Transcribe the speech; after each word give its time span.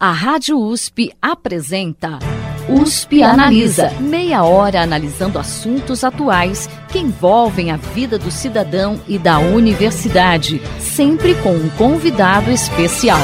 A 0.00 0.12
Rádio 0.12 0.56
USP 0.56 1.12
apresenta 1.20 2.20
USP 2.68 3.20
Analisa. 3.20 3.90
Meia 3.98 4.44
hora 4.44 4.80
analisando 4.80 5.40
assuntos 5.40 6.04
atuais 6.04 6.68
que 6.88 7.00
envolvem 7.00 7.72
a 7.72 7.76
vida 7.76 8.16
do 8.16 8.30
cidadão 8.30 9.02
e 9.08 9.18
da 9.18 9.40
universidade, 9.40 10.60
sempre 10.78 11.34
com 11.42 11.50
um 11.50 11.68
convidado 11.70 12.48
especial. 12.52 13.18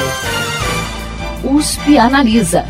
USP 1.44 1.96
Analisa. 1.96 2.64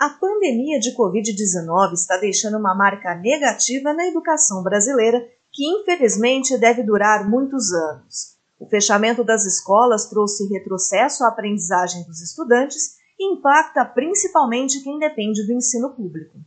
A 0.00 0.08
pandemia 0.18 0.80
de 0.80 0.96
Covid-19 0.96 1.92
está 1.92 2.16
deixando 2.16 2.56
uma 2.56 2.74
marca 2.74 3.14
negativa 3.16 3.92
na 3.92 4.06
educação 4.06 4.62
brasileira 4.62 5.22
que 5.58 5.66
infelizmente 5.66 6.56
deve 6.56 6.84
durar 6.84 7.28
muitos 7.28 7.72
anos. 7.72 8.36
O 8.60 8.68
fechamento 8.68 9.24
das 9.24 9.44
escolas 9.44 10.06
trouxe 10.06 10.46
retrocesso 10.46 11.24
à 11.24 11.28
aprendizagem 11.30 12.04
dos 12.04 12.20
estudantes 12.20 12.94
e 13.18 13.34
impacta 13.34 13.84
principalmente 13.84 14.80
quem 14.84 15.00
depende 15.00 15.44
do 15.44 15.52
ensino 15.52 15.90
público. 15.96 16.38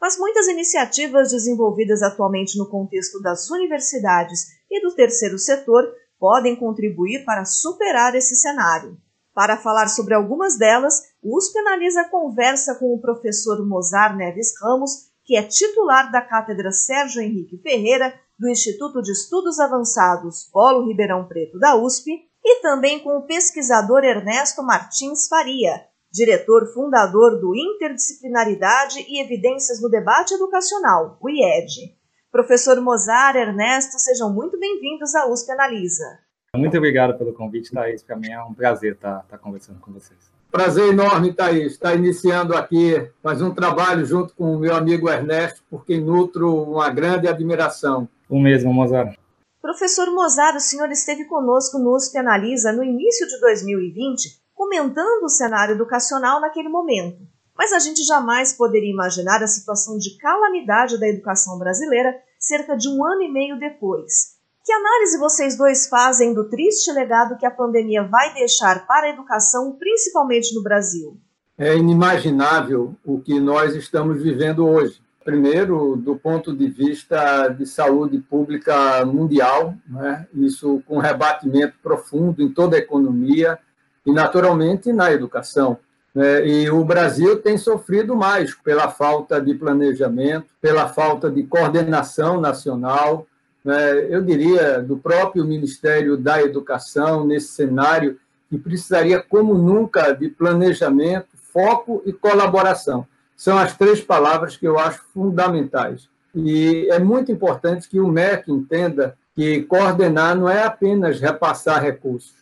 Mas 0.00 0.16
muitas 0.16 0.46
iniciativas 0.46 1.32
desenvolvidas 1.32 2.00
atualmente 2.00 2.56
no 2.56 2.70
contexto 2.70 3.20
das 3.20 3.50
universidades 3.50 4.46
e 4.70 4.80
do 4.80 4.94
terceiro 4.94 5.36
setor 5.36 5.92
podem 6.16 6.54
contribuir 6.54 7.24
para 7.24 7.44
superar 7.44 8.14
esse 8.14 8.36
cenário. 8.36 8.96
Para 9.34 9.56
falar 9.56 9.88
sobre 9.88 10.14
algumas 10.14 10.56
delas, 10.56 10.94
o 11.20 11.36
USP 11.36 11.58
Analisa 11.58 12.04
conversa 12.04 12.76
com 12.76 12.94
o 12.94 13.00
professor 13.00 13.66
Mozar 13.66 14.16
Neves 14.16 14.54
Ramos, 14.62 15.10
que 15.24 15.36
é 15.36 15.42
titular 15.42 16.12
da 16.12 16.22
Cátedra 16.22 16.70
Sérgio 16.70 17.20
Henrique 17.20 17.58
Ferreira 17.58 18.14
do 18.40 18.48
Instituto 18.48 19.02
de 19.02 19.12
Estudos 19.12 19.60
Avançados 19.60 20.48
Polo 20.50 20.88
Ribeirão 20.88 21.28
Preto 21.28 21.58
da 21.58 21.76
USP, 21.76 22.10
e 22.42 22.62
também 22.62 22.98
com 22.98 23.18
o 23.18 23.26
pesquisador 23.26 24.02
Ernesto 24.02 24.62
Martins 24.62 25.28
Faria, 25.28 25.74
diretor 26.10 26.72
fundador 26.72 27.38
do 27.38 27.54
Interdisciplinaridade 27.54 29.04
e 29.06 29.20
Evidências 29.22 29.82
no 29.82 29.90
Debate 29.90 30.32
Educacional, 30.32 31.18
o 31.20 31.28
IED. 31.28 31.94
Professor 32.32 32.80
Mozar, 32.80 33.36
Ernesto, 33.36 33.98
sejam 33.98 34.32
muito 34.32 34.58
bem-vindos 34.58 35.14
à 35.14 35.30
USP 35.30 35.52
Analisa. 35.52 36.18
Muito 36.56 36.78
obrigado 36.78 37.18
pelo 37.18 37.34
convite, 37.34 37.70
Thaís. 37.70 38.02
Para 38.02 38.16
mim 38.16 38.30
é 38.30 38.42
um 38.42 38.54
prazer 38.54 38.94
estar, 38.94 39.20
estar 39.20 39.36
conversando 39.36 39.80
com 39.80 39.92
vocês. 39.92 40.18
Prazer 40.50 40.88
enorme, 40.88 41.34
Thaís, 41.34 41.72
estar 41.72 41.94
iniciando 41.94 42.56
aqui 42.56 43.06
mais 43.22 43.42
um 43.42 43.52
trabalho 43.52 44.06
junto 44.06 44.34
com 44.34 44.54
o 44.54 44.58
meu 44.58 44.74
amigo 44.74 45.10
Ernesto, 45.10 45.62
por 45.68 45.84
quem 45.84 46.00
nutro 46.00 46.62
uma 46.62 46.88
grande 46.88 47.28
admiração. 47.28 48.08
O 48.30 48.40
mesmo, 48.40 48.72
Mozart. 48.72 49.18
Professor 49.60 50.08
Mozart, 50.12 50.56
o 50.56 50.60
senhor 50.60 50.88
esteve 50.90 51.24
conosco 51.24 51.78
no 51.78 51.94
USP 51.96 52.16
Analisa 52.16 52.72
no 52.72 52.84
início 52.84 53.26
de 53.26 53.40
2020, 53.40 54.40
comentando 54.54 55.24
o 55.24 55.28
cenário 55.28 55.74
educacional 55.74 56.40
naquele 56.40 56.68
momento. 56.68 57.18
Mas 57.58 57.72
a 57.72 57.80
gente 57.80 58.04
jamais 58.04 58.52
poderia 58.52 58.90
imaginar 58.90 59.42
a 59.42 59.48
situação 59.48 59.98
de 59.98 60.16
calamidade 60.16 60.98
da 60.98 61.08
educação 61.08 61.58
brasileira 61.58 62.14
cerca 62.38 62.76
de 62.76 62.88
um 62.88 63.04
ano 63.04 63.22
e 63.22 63.32
meio 63.32 63.58
depois. 63.58 64.38
Que 64.64 64.72
análise 64.72 65.18
vocês 65.18 65.58
dois 65.58 65.88
fazem 65.88 66.32
do 66.32 66.48
triste 66.48 66.92
legado 66.92 67.36
que 67.36 67.44
a 67.44 67.50
pandemia 67.50 68.04
vai 68.04 68.32
deixar 68.32 68.86
para 68.86 69.08
a 69.08 69.10
educação, 69.10 69.76
principalmente 69.76 70.54
no 70.54 70.62
Brasil? 70.62 71.18
É 71.58 71.76
inimaginável 71.76 72.94
o 73.04 73.20
que 73.20 73.40
nós 73.40 73.74
estamos 73.74 74.22
vivendo 74.22 74.66
hoje. 74.66 75.02
Primeiro, 75.24 75.96
do 75.96 76.16
ponto 76.16 76.54
de 76.54 76.68
vista 76.68 77.48
de 77.48 77.66
saúde 77.66 78.18
pública 78.18 79.04
mundial, 79.04 79.74
né? 79.86 80.26
isso 80.34 80.82
com 80.86 80.98
rebatimento 80.98 81.74
profundo 81.82 82.42
em 82.42 82.48
toda 82.48 82.76
a 82.76 82.78
economia 82.78 83.58
e, 84.04 84.12
naturalmente, 84.12 84.92
na 84.92 85.12
educação. 85.12 85.78
Né? 86.14 86.46
E 86.46 86.70
o 86.70 86.82
Brasil 86.84 87.40
tem 87.40 87.58
sofrido 87.58 88.16
mais 88.16 88.54
pela 88.54 88.88
falta 88.88 89.40
de 89.40 89.54
planejamento, 89.54 90.46
pela 90.60 90.88
falta 90.88 91.30
de 91.30 91.42
coordenação 91.42 92.40
nacional, 92.40 93.26
né, 93.64 94.06
eu 94.08 94.22
diria, 94.22 94.80
do 94.80 94.96
próprio 94.96 95.44
Ministério 95.44 96.16
da 96.16 96.42
Educação, 96.42 97.26
nesse 97.26 97.48
cenário 97.48 98.18
que 98.48 98.58
precisaria, 98.58 99.22
como 99.22 99.54
nunca, 99.54 100.12
de 100.12 100.28
planejamento, 100.28 101.28
foco 101.52 102.02
e 102.06 102.12
colaboração. 102.12 103.06
São 103.40 103.56
as 103.56 103.74
três 103.74 104.02
palavras 104.02 104.54
que 104.54 104.68
eu 104.68 104.78
acho 104.78 105.02
fundamentais. 105.14 106.10
E 106.34 106.86
é 106.90 106.98
muito 106.98 107.32
importante 107.32 107.88
que 107.88 107.98
o 107.98 108.06
MEC 108.06 108.52
entenda 108.52 109.16
que 109.34 109.62
coordenar 109.62 110.36
não 110.36 110.46
é 110.46 110.62
apenas 110.62 111.18
repassar 111.18 111.82
recursos, 111.82 112.34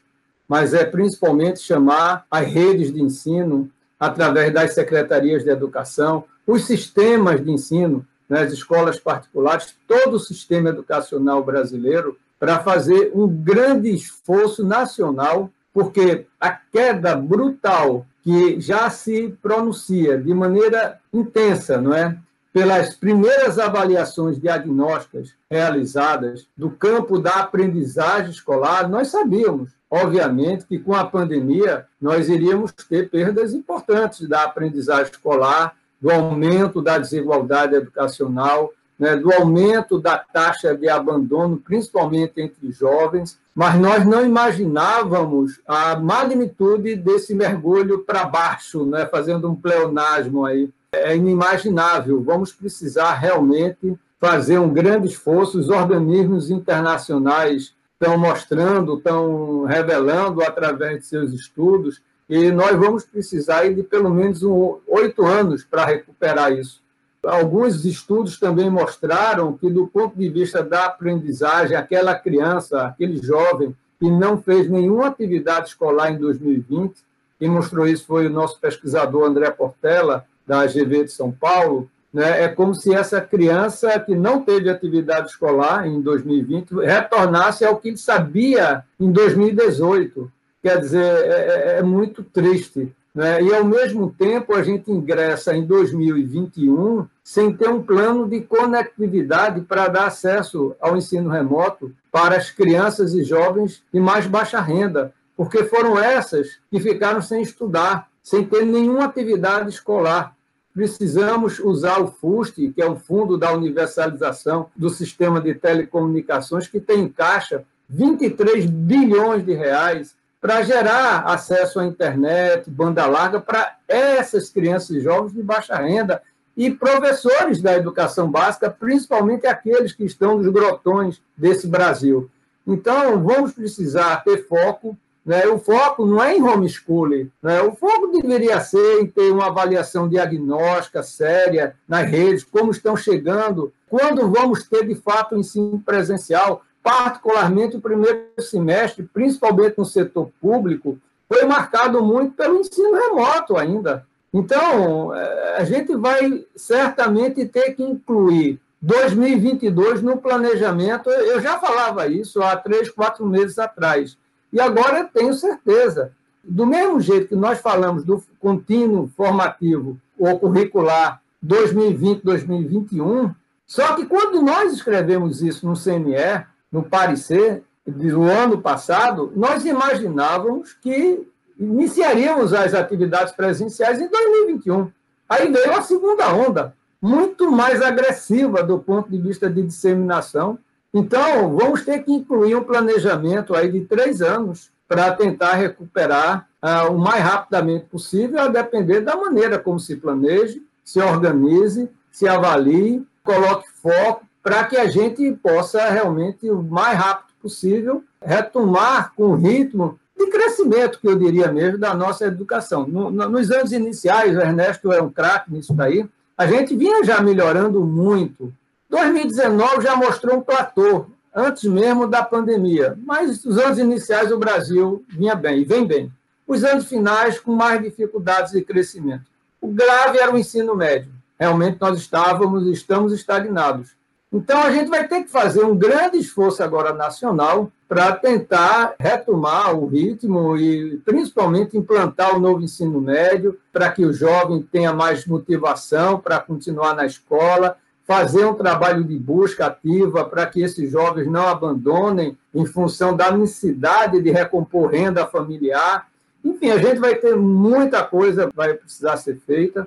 mas 0.48 0.74
é 0.74 0.84
principalmente 0.84 1.60
chamar 1.60 2.26
as 2.28 2.48
redes 2.48 2.92
de 2.92 3.00
ensino, 3.00 3.70
através 3.96 4.52
das 4.52 4.74
secretarias 4.74 5.44
de 5.44 5.50
educação, 5.50 6.24
os 6.44 6.64
sistemas 6.64 7.44
de 7.44 7.52
ensino, 7.52 8.04
nas 8.28 8.52
escolas 8.52 8.98
particulares, 8.98 9.76
todo 9.86 10.14
o 10.14 10.20
sistema 10.20 10.70
educacional 10.70 11.44
brasileiro, 11.44 12.18
para 12.40 12.58
fazer 12.58 13.12
um 13.14 13.28
grande 13.28 13.88
esforço 13.88 14.64
nacional, 14.66 15.48
porque 15.72 16.26
a 16.40 16.50
queda 16.50 17.14
brutal 17.14 18.04
que 18.28 18.60
já 18.60 18.90
se 18.90 19.34
pronuncia 19.40 20.18
de 20.18 20.34
maneira 20.34 21.00
intensa, 21.10 21.80
não 21.80 21.94
é? 21.94 22.14
Pelas 22.52 22.94
primeiras 22.94 23.58
avaliações 23.58 24.38
diagnósticas 24.38 25.32
realizadas 25.50 26.46
do 26.54 26.70
campo 26.70 27.18
da 27.18 27.36
aprendizagem 27.36 28.30
escolar, 28.30 28.86
nós 28.86 29.08
sabíamos, 29.08 29.70
obviamente, 29.90 30.66
que 30.66 30.78
com 30.78 30.94
a 30.94 31.06
pandemia 31.06 31.86
nós 31.98 32.28
iríamos 32.28 32.70
ter 32.72 33.08
perdas 33.08 33.54
importantes 33.54 34.28
da 34.28 34.44
aprendizagem 34.44 35.10
escolar, 35.10 35.74
do 35.98 36.10
aumento 36.10 36.82
da 36.82 36.98
desigualdade 36.98 37.76
educacional, 37.76 38.70
né, 38.98 39.16
do 39.16 39.32
aumento 39.32 40.00
da 40.00 40.18
taxa 40.18 40.76
de 40.76 40.88
abandono, 40.88 41.56
principalmente 41.56 42.40
entre 42.40 42.72
jovens, 42.72 43.38
mas 43.54 43.78
nós 43.78 44.04
não 44.04 44.24
imaginávamos 44.24 45.60
a 45.66 45.96
magnitude 45.96 46.96
desse 46.96 47.34
mergulho 47.34 48.00
para 48.00 48.24
baixo, 48.24 48.84
né, 48.84 49.06
fazendo 49.06 49.50
um 49.50 49.54
pleonasmo 49.54 50.44
aí. 50.44 50.70
É 50.92 51.14
inimaginável. 51.14 52.22
Vamos 52.22 52.52
precisar 52.52 53.14
realmente 53.14 53.98
fazer 54.18 54.58
um 54.58 54.72
grande 54.72 55.06
esforço. 55.06 55.58
Os 55.58 55.68
organismos 55.68 56.50
internacionais 56.50 57.74
estão 58.00 58.16
mostrando, 58.16 58.96
estão 58.96 59.64
revelando 59.64 60.42
através 60.42 61.00
de 61.00 61.06
seus 61.06 61.32
estudos 61.32 62.00
e 62.28 62.50
nós 62.50 62.76
vamos 62.78 63.04
precisar 63.04 63.72
de 63.72 63.82
pelo 63.82 64.10
menos 64.10 64.42
oito 64.86 65.24
anos 65.24 65.64
para 65.64 65.84
recuperar 65.84 66.52
isso. 66.52 66.82
Alguns 67.24 67.84
estudos 67.84 68.38
também 68.38 68.70
mostraram 68.70 69.56
que, 69.56 69.68
do 69.68 69.86
ponto 69.86 70.16
de 70.16 70.28
vista 70.28 70.62
da 70.62 70.86
aprendizagem, 70.86 71.76
aquela 71.76 72.14
criança, 72.14 72.86
aquele 72.86 73.18
jovem 73.18 73.74
que 73.98 74.10
não 74.10 74.40
fez 74.40 74.70
nenhuma 74.70 75.08
atividade 75.08 75.68
escolar 75.68 76.12
em 76.12 76.18
2020, 76.18 76.94
quem 77.38 77.48
mostrou 77.48 77.86
isso 77.86 78.06
foi 78.06 78.26
o 78.26 78.30
nosso 78.30 78.60
pesquisador 78.60 79.24
André 79.24 79.50
Portela, 79.50 80.24
da 80.46 80.60
AGV 80.60 81.04
de 81.04 81.12
São 81.12 81.30
Paulo, 81.30 81.90
né? 82.12 82.44
é 82.44 82.48
como 82.48 82.74
se 82.74 82.94
essa 82.94 83.20
criança 83.20 83.98
que 84.00 84.14
não 84.14 84.42
teve 84.42 84.70
atividade 84.70 85.28
escolar 85.28 85.86
em 85.86 86.00
2020 86.00 86.72
retornasse 86.84 87.64
ao 87.64 87.76
que 87.76 87.88
ele 87.88 87.98
sabia 87.98 88.82
em 88.98 89.12
2018. 89.12 90.32
Quer 90.62 90.80
dizer, 90.80 91.04
é, 91.04 91.76
é, 91.76 91.78
é 91.78 91.82
muito 91.82 92.22
triste. 92.22 92.92
Né? 93.18 93.42
E, 93.42 93.52
ao 93.52 93.64
mesmo 93.64 94.14
tempo, 94.16 94.54
a 94.54 94.62
gente 94.62 94.92
ingressa 94.92 95.52
em 95.52 95.66
2021 95.66 97.04
sem 97.24 97.52
ter 97.52 97.68
um 97.68 97.82
plano 97.82 98.28
de 98.28 98.42
conectividade 98.42 99.62
para 99.62 99.88
dar 99.88 100.06
acesso 100.06 100.76
ao 100.80 100.96
ensino 100.96 101.28
remoto 101.28 101.92
para 102.12 102.36
as 102.36 102.52
crianças 102.52 103.14
e 103.14 103.24
jovens 103.24 103.82
de 103.92 103.98
mais 103.98 104.28
baixa 104.28 104.60
renda, 104.60 105.12
porque 105.36 105.64
foram 105.64 105.98
essas 105.98 106.60
que 106.70 106.78
ficaram 106.78 107.20
sem 107.20 107.42
estudar, 107.42 108.06
sem 108.22 108.44
ter 108.44 108.64
nenhuma 108.64 109.06
atividade 109.06 109.68
escolar. 109.68 110.36
Precisamos 110.72 111.58
usar 111.58 111.98
o 111.98 112.06
FUST, 112.06 112.72
que 112.72 112.80
é 112.80 112.86
o 112.86 112.94
Fundo 112.94 113.36
da 113.36 113.52
Universalização 113.52 114.70
do 114.76 114.88
Sistema 114.90 115.40
de 115.40 115.56
Telecomunicações, 115.56 116.68
que 116.68 116.78
tem 116.78 117.00
em 117.00 117.08
caixa 117.08 117.64
23 117.88 118.64
bilhões 118.66 119.44
de 119.44 119.54
reais 119.54 120.14
para 120.40 120.62
gerar 120.62 121.24
acesso 121.26 121.80
à 121.80 121.84
internet, 121.84 122.70
banda 122.70 123.06
larga 123.06 123.40
para 123.40 123.76
essas 123.88 124.50
crianças 124.50 124.90
e 124.90 125.00
jovens 125.00 125.32
de 125.32 125.42
baixa 125.42 125.76
renda 125.76 126.22
e 126.56 126.70
professores 126.70 127.62
da 127.62 127.76
educação 127.76 128.30
básica, 128.30 128.68
principalmente 128.70 129.46
aqueles 129.46 129.92
que 129.92 130.04
estão 130.04 130.38
nos 130.38 130.48
grotões 130.48 131.20
desse 131.36 131.66
Brasil. 131.66 132.30
Então, 132.66 133.22
vamos 133.22 133.52
precisar 133.52 134.24
ter 134.24 134.46
foco. 134.46 134.96
Né? 135.24 135.46
O 135.46 135.58
foco 135.58 136.06
não 136.06 136.22
é 136.22 136.36
em 136.36 136.42
homeschooling, 136.42 137.30
né? 137.42 137.60
o 137.60 137.72
foco 137.76 138.06
deveria 138.08 138.60
ser 138.60 139.00
em 139.00 139.06
ter 139.06 139.30
uma 139.30 139.48
avaliação 139.48 140.08
diagnóstica 140.08 141.02
séria 141.02 141.76
nas 141.86 142.08
redes, 142.08 142.44
como 142.44 142.70
estão 142.70 142.96
chegando, 142.96 143.72
quando 143.88 144.30
vamos 144.30 144.66
ter 144.66 144.86
de 144.86 144.94
fato 144.94 145.34
o 145.34 145.38
ensino 145.38 145.82
presencial, 145.84 146.62
particularmente 146.88 147.76
o 147.76 147.82
primeiro 147.82 148.30
semestre, 148.38 149.02
principalmente 149.12 149.76
no 149.76 149.84
setor 149.84 150.30
público, 150.40 150.98
foi 151.28 151.44
marcado 151.44 152.02
muito 152.02 152.32
pelo 152.34 152.56
ensino 152.56 152.94
remoto 152.94 153.58
ainda. 153.58 154.06
Então, 154.32 155.14
é, 155.14 155.56
a 155.58 155.64
gente 155.64 155.94
vai 155.94 156.46
certamente 156.56 157.44
ter 157.44 157.74
que 157.74 157.82
incluir 157.82 158.58
2022 158.80 160.00
no 160.00 160.16
planejamento. 160.16 161.10
Eu 161.10 161.42
já 161.42 161.58
falava 161.58 162.06
isso 162.06 162.40
há 162.40 162.56
três, 162.56 162.88
quatro 162.88 163.26
meses 163.26 163.58
atrás. 163.58 164.16
E 164.50 164.58
agora 164.58 165.04
tenho 165.04 165.34
certeza. 165.34 166.12
Do 166.42 166.64
mesmo 166.64 167.02
jeito 167.02 167.28
que 167.28 167.36
nós 167.36 167.60
falamos 167.60 168.02
do 168.02 168.24
contínuo 168.40 169.10
formativo 169.14 169.98
ou 170.18 170.38
curricular 170.38 171.20
2020-2021, 171.44 173.34
só 173.66 173.94
que 173.94 174.06
quando 174.06 174.40
nós 174.40 174.72
escrevemos 174.72 175.42
isso 175.42 175.68
no 175.68 175.74
CNE, 175.74 176.46
no 176.70 176.82
parecer 176.82 177.62
do 177.86 178.22
ano 178.22 178.60
passado, 178.60 179.32
nós 179.34 179.64
imaginávamos 179.64 180.74
que 180.74 181.26
iniciaríamos 181.58 182.52
as 182.52 182.74
atividades 182.74 183.32
presenciais 183.32 184.00
em 184.00 184.08
2021. 184.08 184.90
Aí 185.28 185.50
veio 185.50 185.72
a 185.72 185.82
segunda 185.82 186.32
onda, 186.32 186.74
muito 187.00 187.50
mais 187.50 187.82
agressiva 187.82 188.62
do 188.62 188.78
ponto 188.78 189.10
de 189.10 189.18
vista 189.18 189.48
de 189.48 189.62
disseminação. 189.62 190.58
Então, 190.92 191.56
vamos 191.56 191.84
ter 191.84 192.02
que 192.02 192.12
incluir 192.12 192.54
um 192.54 192.64
planejamento 192.64 193.54
aí 193.54 193.70
de 193.70 193.82
três 193.82 194.22
anos 194.22 194.70
para 194.86 195.12
tentar 195.12 195.54
recuperar 195.54 196.48
uh, 196.62 196.90
o 196.90 196.98
mais 196.98 197.22
rapidamente 197.22 197.86
possível, 197.86 198.40
a 198.40 198.48
depender 198.48 199.00
da 199.00 199.14
maneira 199.16 199.58
como 199.58 199.78
se 199.78 199.96
planeje, 199.96 200.62
se 200.82 200.98
organize, 201.00 201.90
se 202.10 202.26
avalie, 202.26 203.06
coloque 203.22 203.68
foco, 203.82 204.26
para 204.48 204.64
que 204.64 204.78
a 204.78 204.86
gente 204.86 205.30
possa 205.42 205.90
realmente, 205.90 206.50
o 206.50 206.62
mais 206.62 206.98
rápido 206.98 207.34
possível, 207.38 208.02
retomar 208.18 209.12
com 209.14 209.24
o 209.24 209.34
ritmo 209.34 210.00
de 210.16 210.26
crescimento, 210.30 210.98
que 210.98 211.06
eu 211.06 211.18
diria 211.18 211.52
mesmo, 211.52 211.76
da 211.76 211.92
nossa 211.92 212.24
educação. 212.24 212.88
No, 212.88 213.10
no, 213.10 213.28
nos 213.28 213.50
anos 213.50 213.72
iniciais, 213.72 214.34
o 214.34 214.40
Ernesto 214.40 214.90
é 214.90 215.02
um 215.02 215.10
craque 215.10 215.52
nisso 215.52 215.74
daí, 215.74 216.08
a 216.34 216.46
gente 216.46 216.74
vinha 216.74 217.04
já 217.04 217.20
melhorando 217.20 217.84
muito. 217.84 218.50
2019 218.88 219.82
já 219.82 219.94
mostrou 219.94 220.38
um 220.38 220.40
platô, 220.40 221.04
antes 221.34 221.64
mesmo 221.64 222.08
da 222.08 222.22
pandemia, 222.22 222.98
mas 223.04 223.44
os 223.44 223.58
anos 223.58 223.78
iniciais 223.78 224.32
o 224.32 224.38
Brasil 224.38 225.04
vinha 225.10 225.34
bem, 225.34 225.60
e 225.60 225.64
vem 225.66 225.86
bem. 225.86 226.10
Os 226.46 226.64
anos 226.64 226.86
finais 226.86 227.38
com 227.38 227.52
mais 227.52 227.82
dificuldades 227.82 228.52
de 228.52 228.62
crescimento. 228.62 229.26
O 229.60 229.68
grave 229.68 230.18
era 230.18 230.32
o 230.32 230.38
ensino 230.38 230.74
médio. 230.74 231.12
Realmente 231.38 231.76
nós 231.78 231.98
estávamos, 231.98 232.66
estamos 232.66 233.12
estagnados. 233.12 233.97
Então, 234.30 234.60
a 234.60 234.70
gente 234.70 234.90
vai 234.90 235.08
ter 235.08 235.22
que 235.22 235.30
fazer 235.30 235.64
um 235.64 235.76
grande 235.76 236.18
esforço 236.18 236.62
agora 236.62 236.92
nacional 236.92 237.72
para 237.88 238.12
tentar 238.12 238.94
retomar 239.00 239.74
o 239.74 239.86
ritmo 239.86 240.54
e, 240.56 240.98
principalmente, 240.98 241.78
implantar 241.78 242.36
o 242.36 242.38
novo 242.38 242.62
ensino 242.62 243.00
médio, 243.00 243.58
para 243.72 243.90
que 243.90 244.04
o 244.04 244.12
jovem 244.12 244.60
tenha 244.60 244.92
mais 244.92 245.24
motivação 245.24 246.20
para 246.20 246.38
continuar 246.38 246.94
na 246.94 247.06
escola, 247.06 247.78
fazer 248.06 248.44
um 248.44 248.54
trabalho 248.54 249.02
de 249.02 249.18
busca 249.18 249.66
ativa 249.66 250.24
para 250.24 250.46
que 250.46 250.62
esses 250.62 250.90
jovens 250.90 251.26
não 251.26 251.46
abandonem 251.48 252.36
em 252.54 252.66
função 252.66 253.16
da 253.16 253.30
necessidade 253.30 254.20
de 254.20 254.30
recompor 254.30 254.90
renda 254.90 255.26
familiar. 255.26 256.06
Enfim, 256.44 256.70
a 256.70 256.78
gente 256.78 256.98
vai 256.98 257.14
ter 257.14 257.34
muita 257.34 258.02
coisa 258.02 258.50
vai 258.54 258.74
precisar 258.74 259.16
ser 259.16 259.36
feita. 259.46 259.86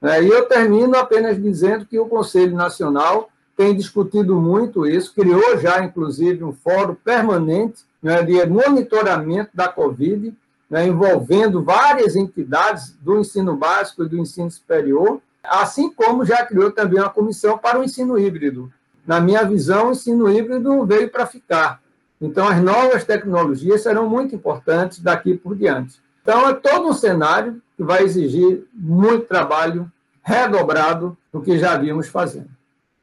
Né? 0.00 0.22
E 0.22 0.28
eu 0.28 0.46
termino 0.46 0.96
apenas 0.96 1.40
dizendo 1.40 1.84
que 1.84 1.98
o 1.98 2.06
Conselho 2.06 2.54
Nacional 2.54 3.30
tem 3.62 3.76
discutido 3.76 4.34
muito 4.40 4.84
isso, 4.84 5.14
criou 5.14 5.56
já, 5.56 5.84
inclusive, 5.84 6.42
um 6.42 6.52
fórum 6.52 6.96
permanente 6.96 7.84
né, 8.02 8.20
de 8.20 8.44
monitoramento 8.44 9.50
da 9.54 9.68
Covid, 9.68 10.36
né, 10.68 10.88
envolvendo 10.88 11.62
várias 11.62 12.16
entidades 12.16 12.96
do 13.00 13.20
ensino 13.20 13.56
básico 13.56 14.02
e 14.02 14.08
do 14.08 14.18
ensino 14.18 14.50
superior, 14.50 15.20
assim 15.44 15.92
como 15.92 16.24
já 16.24 16.44
criou 16.44 16.72
também 16.72 16.98
uma 16.98 17.08
comissão 17.08 17.56
para 17.56 17.78
o 17.78 17.84
ensino 17.84 18.18
híbrido. 18.18 18.68
Na 19.06 19.20
minha 19.20 19.44
visão, 19.44 19.88
o 19.88 19.92
ensino 19.92 20.28
híbrido 20.28 20.84
veio 20.84 21.08
para 21.08 21.24
ficar. 21.24 21.80
Então, 22.20 22.48
as 22.48 22.60
novas 22.60 23.04
tecnologias 23.04 23.82
serão 23.82 24.08
muito 24.08 24.34
importantes 24.34 24.98
daqui 24.98 25.36
por 25.36 25.54
diante. 25.54 26.00
Então, 26.20 26.48
é 26.48 26.54
todo 26.54 26.88
um 26.88 26.92
cenário 26.92 27.62
que 27.76 27.84
vai 27.84 28.02
exigir 28.02 28.64
muito 28.74 29.26
trabalho 29.26 29.88
redobrado 30.20 31.16
do 31.32 31.40
que 31.40 31.56
já 31.58 31.76
vimos 31.76 32.08
fazendo. 32.08 32.50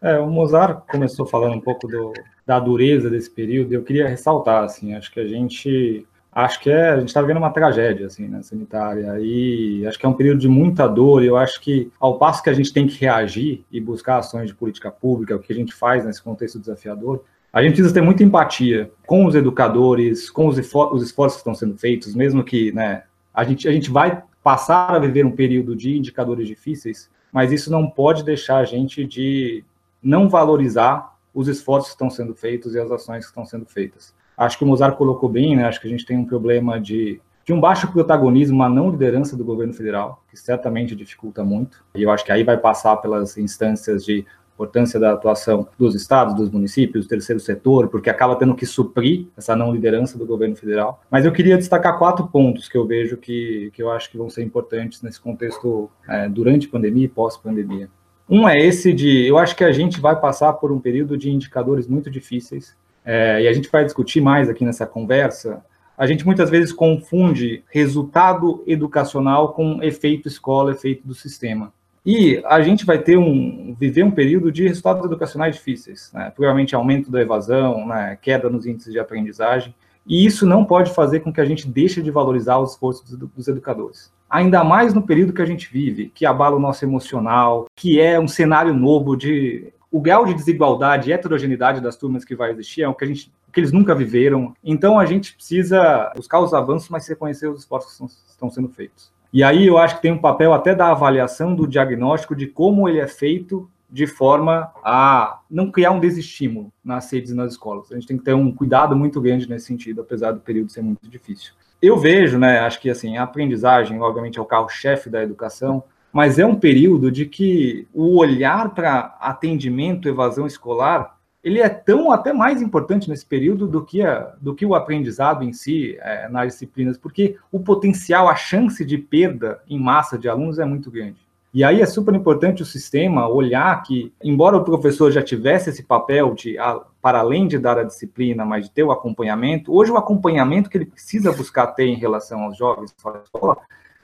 É, 0.02 0.18
o 0.18 0.28
Mozart 0.28 0.86
começou 0.90 1.26
falando 1.26 1.56
um 1.56 1.62
pouco 1.62 1.88
do, 1.88 2.14
da 2.46 2.60
dureza 2.60 3.10
desse 3.10 3.30
período. 3.30 3.74
Eu 3.74 3.84
queria 3.84 4.08
ressaltar, 4.08 4.64
assim, 4.64 4.94
acho 4.94 5.12
que 5.12 5.20
a 5.20 5.28
gente 5.28 6.06
acho 6.32 6.62
que 6.62 6.70
é, 6.70 6.90
a 6.90 7.00
gente 7.00 7.10
está 7.10 7.22
vivendo 7.22 7.38
uma 7.38 7.50
tragédia 7.50 8.06
assim, 8.06 8.28
né, 8.28 8.42
sanitária 8.44 9.20
e 9.20 9.86
acho 9.88 9.98
que 9.98 10.06
é 10.06 10.10
um 10.10 10.14
período 10.14 10.40
de 10.40 10.48
muita 10.48 10.88
dor. 10.88 11.24
E 11.24 11.28
eu 11.28 11.36
acho 11.36 11.60
que 11.60 11.92
ao 12.00 12.18
passo 12.18 12.42
que 12.42 12.50
a 12.50 12.54
gente 12.54 12.72
tem 12.72 12.88
que 12.88 13.00
reagir 13.00 13.66
e 13.72 13.82
buscar 13.82 14.18
ações 14.18 14.48
de 14.48 14.56
política 14.56 14.90
pública, 14.92 15.36
o 15.36 15.40
que 15.40 15.52
a 15.52 15.56
gente 15.56 15.74
faz 15.74 16.06
nesse 16.06 16.22
contexto 16.22 16.60
desafiador, 16.60 17.24
a 17.52 17.62
gente 17.62 17.74
precisa 17.74 17.94
ter 17.94 18.02
muita 18.02 18.24
empatia 18.24 18.92
com 19.06 19.26
os 19.26 19.36
educadores, 19.36 20.30
com 20.30 20.48
os, 20.48 20.58
os 20.58 21.04
esforços 21.04 21.38
que 21.38 21.42
estão 21.42 21.56
sendo 21.56 21.78
feitos, 21.78 22.16
mesmo 22.16 22.44
que, 22.44 22.72
né, 22.72 23.04
a 23.34 23.44
gente 23.44 23.68
a 23.68 23.72
gente 23.72 23.90
vai 23.90 24.22
passar 24.44 24.96
a 24.96 25.00
viver 25.00 25.26
um 25.26 25.32
período 25.32 25.76
de 25.76 25.98
indicadores 25.98 26.48
difíceis, 26.48 27.10
mas 27.34 27.52
isso 27.52 27.72
não 27.72 27.90
pode 27.90 28.24
deixar 28.24 28.58
a 28.58 28.66
gente 28.66 29.04
de 29.04 29.64
não 30.02 30.30
valorizar 30.30 31.16
os 31.34 31.48
esforços 31.48 31.90
que 31.90 31.96
estão 31.96 32.10
sendo 32.10 32.34
feitos 32.34 32.74
e 32.74 32.80
as 32.80 32.92
ações 32.92 33.26
que 33.26 33.32
estão 33.32 33.46
sendo 33.46 33.66
feitas. 33.66 34.14
Acho 34.38 34.58
que 34.58 34.64
o 34.64 34.68
Mozart 34.68 34.98
colocou 34.98 35.30
bem, 35.30 35.56
né? 35.56 35.66
Acho 35.66 35.82
que 35.82 35.88
a 35.88 35.90
gente 35.90 36.06
tem 36.06 36.18
um 36.18 36.26
problema 36.26 36.80
de, 36.80 37.22
de 37.46 37.54
um 37.54 37.60
baixo 37.60 37.92
protagonismo, 37.92 38.56
uma 38.56 38.70
não 38.70 38.90
liderança 38.90 39.36
do 39.36 39.44
governo 39.44 39.74
federal, 39.74 40.24
que 40.30 40.38
certamente 40.38 40.96
dificulta 40.96 41.44
muito. 41.44 41.84
E 41.94 42.04
eu 42.04 42.10
acho 42.10 42.24
que 42.24 42.32
aí 42.32 42.44
vai 42.44 42.58
passar 42.58 42.98
pelas 42.98 43.38
instâncias 43.38 44.06
de 44.06 44.26
importância 44.60 45.00
da 45.00 45.14
atuação 45.14 45.70
dos 45.78 45.96
estados, 45.96 46.36
dos 46.36 46.50
municípios, 46.50 47.06
do 47.06 47.10
terceiro 47.10 47.40
setor, 47.40 47.88
porque 47.88 48.10
acaba 48.10 48.36
tendo 48.36 48.54
que 48.54 48.66
suprir 48.66 49.28
essa 49.38 49.56
não 49.56 49.72
liderança 49.72 50.18
do 50.18 50.26
governo 50.26 50.56
federal. 50.56 51.02
Mas 51.10 51.24
eu 51.24 51.32
queria 51.32 51.58
destacar 51.58 51.98
quatro 51.98 52.28
pontos 52.28 52.68
que 52.68 52.78
eu 52.78 52.86
vejo 52.86 53.16
que, 53.16 53.72
que 53.74 53.82
eu 53.82 53.90
acho 53.90 54.12
que 54.12 54.18
vão 54.18 54.30
ser 54.30 54.44
importantes 54.44 55.02
nesse 55.02 55.20
contexto 55.20 55.90
é, 56.08 56.28
durante 56.28 56.68
pandemia 56.68 57.06
e 57.06 57.08
pós-pandemia. 57.08 57.90
Um 58.30 58.48
é 58.48 58.58
esse 58.58 58.94
de, 58.94 59.26
eu 59.26 59.40
acho 59.40 59.56
que 59.56 59.64
a 59.64 59.72
gente 59.72 60.00
vai 60.00 60.20
passar 60.20 60.54
por 60.54 60.72
um 60.72 60.80
período 60.80 61.18
de 61.18 61.32
indicadores 61.32 61.88
muito 61.88 62.12
difíceis, 62.12 62.76
é, 63.04 63.42
e 63.42 63.48
a 63.48 63.54
gente 63.54 63.70
vai 63.72 63.84
discutir 63.84 64.22
mais 64.22 64.48
aqui 64.48 64.64
nessa 64.64 64.86
conversa. 64.86 65.64
A 65.98 66.06
gente 66.06 66.24
muitas 66.24 66.50
vezes 66.50 66.72
confunde 66.72 67.64
resultado 67.72 68.64
educacional 68.68 69.54
com 69.54 69.82
efeito 69.82 70.28
escola, 70.28 70.72
efeito 70.72 71.08
do 71.08 71.16
sistema. 71.16 71.74
E 72.06 72.42
a 72.46 72.62
gente 72.62 72.86
vai 72.86 73.00
ter 73.00 73.18
um 73.18 73.76
viver 73.78 74.04
um 74.04 74.12
período 74.12 74.52
de 74.52 74.68
resultados 74.68 75.04
educacionais 75.04 75.56
difíceis, 75.56 76.12
né? 76.14 76.32
provavelmente 76.34 76.76
aumento 76.76 77.12
da 77.12 77.22
evasão, 77.22 77.88
né? 77.88 78.18
queda 78.22 78.50
nos 78.50 78.66
índices 78.66 78.94
de 78.94 79.00
aprendizagem, 79.00 79.74
e 80.10 80.26
isso 80.26 80.46
não 80.46 80.66
pode 80.66 80.92
fazer 80.92 81.20
com 81.20 81.32
que 81.32 81.40
a 81.40 81.46
gente 81.46 81.68
deixe 81.68 82.02
de 82.02 82.12
valorizar 82.12 82.58
os 82.58 82.72
esforços 82.72 83.16
dos 83.16 83.48
educadores 83.48 84.12
ainda 84.30 84.64
mais 84.64 84.94
no 84.94 85.02
período 85.02 85.34
que 85.34 85.42
a 85.42 85.46
gente 85.46 85.72
vive, 85.72 86.12
que 86.14 86.26
abala 86.26 86.56
o 86.56 86.60
nosso 86.60 86.86
emocional, 86.86 87.66
que 87.76 88.00
é 88.00 88.20
um 88.20 88.28
cenário 88.28 88.74
novo 88.74 89.16
de 89.16 89.74
o 89.92 90.00
grau 90.00 90.24
de 90.24 90.36
desigualdade 90.36 91.10
e 91.10 91.14
heterogeneidade 91.14 91.82
das 91.82 91.98
turmas 91.98 92.24
que 92.24 92.36
vai 92.36 92.52
existir 92.52 92.84
é 92.84 92.88
o 92.88 92.94
que 92.94 93.04
a 93.04 93.08
gente 93.08 93.32
que 93.52 93.60
eles 93.60 93.72
nunca 93.72 93.96
viveram. 93.96 94.54
Então 94.64 95.00
a 95.00 95.06
gente 95.08 95.34
precisa 95.34 96.14
buscar 96.16 96.40
os 96.40 96.54
avanços, 96.54 96.88
mas 96.90 97.08
reconhecer 97.08 97.48
os 97.48 97.62
esforços 97.62 97.98
que 97.98 98.32
estão 98.32 98.48
sendo 98.52 98.70
feitos. 98.70 99.12
E 99.34 99.44
aí 99.44 99.66
eu 99.66 99.80
acho 99.80 99.96
que 99.96 100.04
tem 100.04 100.12
um 100.12 100.20
papel 100.20 100.54
até 100.54 100.76
da 100.76 100.92
avaliação 100.92 101.56
do 101.56 101.68
diagnóstico 101.68 102.36
de 102.36 102.46
como 102.46 102.88
ele 102.88 103.00
é 103.00 103.08
feito 103.08 103.68
de 103.90 104.06
forma 104.06 104.72
a 104.84 105.40
não 105.50 105.72
criar 105.72 105.92
um 105.92 106.00
desestímulo 106.00 106.72
nas 106.84 107.12
redes 107.12 107.32
e 107.32 107.36
nas 107.36 107.54
escolas. 107.54 107.92
A 107.92 107.96
gente 107.96 108.08
tem 108.08 108.18
que 108.18 108.24
ter 108.24 108.34
um 108.34 108.52
cuidado 108.52 108.96
muito 108.96 109.20
grande 109.20 109.50
nesse 109.50 109.66
sentido, 109.66 110.02
apesar 110.02 110.32
do 110.32 110.40
período 110.40 110.72
ser 110.72 110.82
muito 110.82 111.10
difícil 111.10 111.54
eu 111.82 111.98
vejo, 111.98 112.38
né, 112.38 112.60
acho 112.60 112.80
que 112.80 112.90
assim, 112.90 113.18
a 113.18 113.24
aprendizagem, 113.24 114.00
obviamente, 114.02 114.38
é 114.38 114.42
o 114.42 114.46
carro-chefe 114.46 115.10
da 115.10 115.24
educação, 115.24 115.84
mas 116.12 116.40
é 116.40 116.46
um 116.46 116.56
período 116.56 117.12
de 117.12 117.26
que 117.26 117.88
o 117.94 118.18
olhar 118.18 118.74
para 118.74 119.16
atendimento, 119.20 120.10
evasão 120.10 120.46
escolar, 120.46 121.18
ele 121.42 121.60
é 121.60 121.70
tão 121.70 122.12
até 122.12 122.34
mais 122.34 122.62
importante 122.62 123.10
nesse 123.10 123.26
período 123.26 123.66
do 123.66 123.86
que, 123.86 124.02
a, 124.02 124.36
do 124.42 124.54
que 124.54 124.66
o 124.66 124.76
aprendizado 124.76 125.44
em 125.44 125.54
si 125.54 125.98
é, 126.02 126.28
nas 126.28 126.54
disciplinas, 126.54 126.98
porque 126.98 127.38
o 127.50 127.60
potencial, 127.62 128.28
a 128.28 128.36
chance 128.36 128.84
de 128.84 128.98
perda 128.98 129.62
em 129.70 129.80
massa 129.80 130.18
de 130.18 130.28
alunos 130.28 130.60
é 130.60 130.66
muito 130.66 130.92
grande. 130.92 131.29
E 131.52 131.64
aí 131.64 131.82
é 131.82 131.86
super 131.86 132.14
importante 132.14 132.62
o 132.62 132.66
sistema 132.66 133.28
olhar 133.28 133.82
que, 133.82 134.14
embora 134.24 134.58
o 134.58 134.64
professor 134.64 135.12
já 135.12 135.22
tivesse 135.24 135.72
esse 135.72 135.82
papel 135.82 136.36
de, 136.36 136.58
para 137.02 137.20
além 137.20 137.48
de 137.48 137.58
dar 137.58 137.80
a 137.80 137.84
disciplina, 137.84 138.46
mas 138.46 138.66
de 138.66 138.72
ter 138.72 138.84
o 138.84 138.92
acompanhamento, 138.92 139.74
hoje 139.74 139.92
o 139.92 139.98
acompanhamento 139.98 140.70
que 140.70 140.78
ele 140.78 140.86
precisa 140.86 141.32
buscar 141.32 141.68
ter 141.68 141.88
em 141.88 141.96
relação 141.96 142.44
aos 142.44 142.56
jovens 142.56 142.94
fora 142.98 143.18
da 143.18 143.24
escola, 143.24 143.58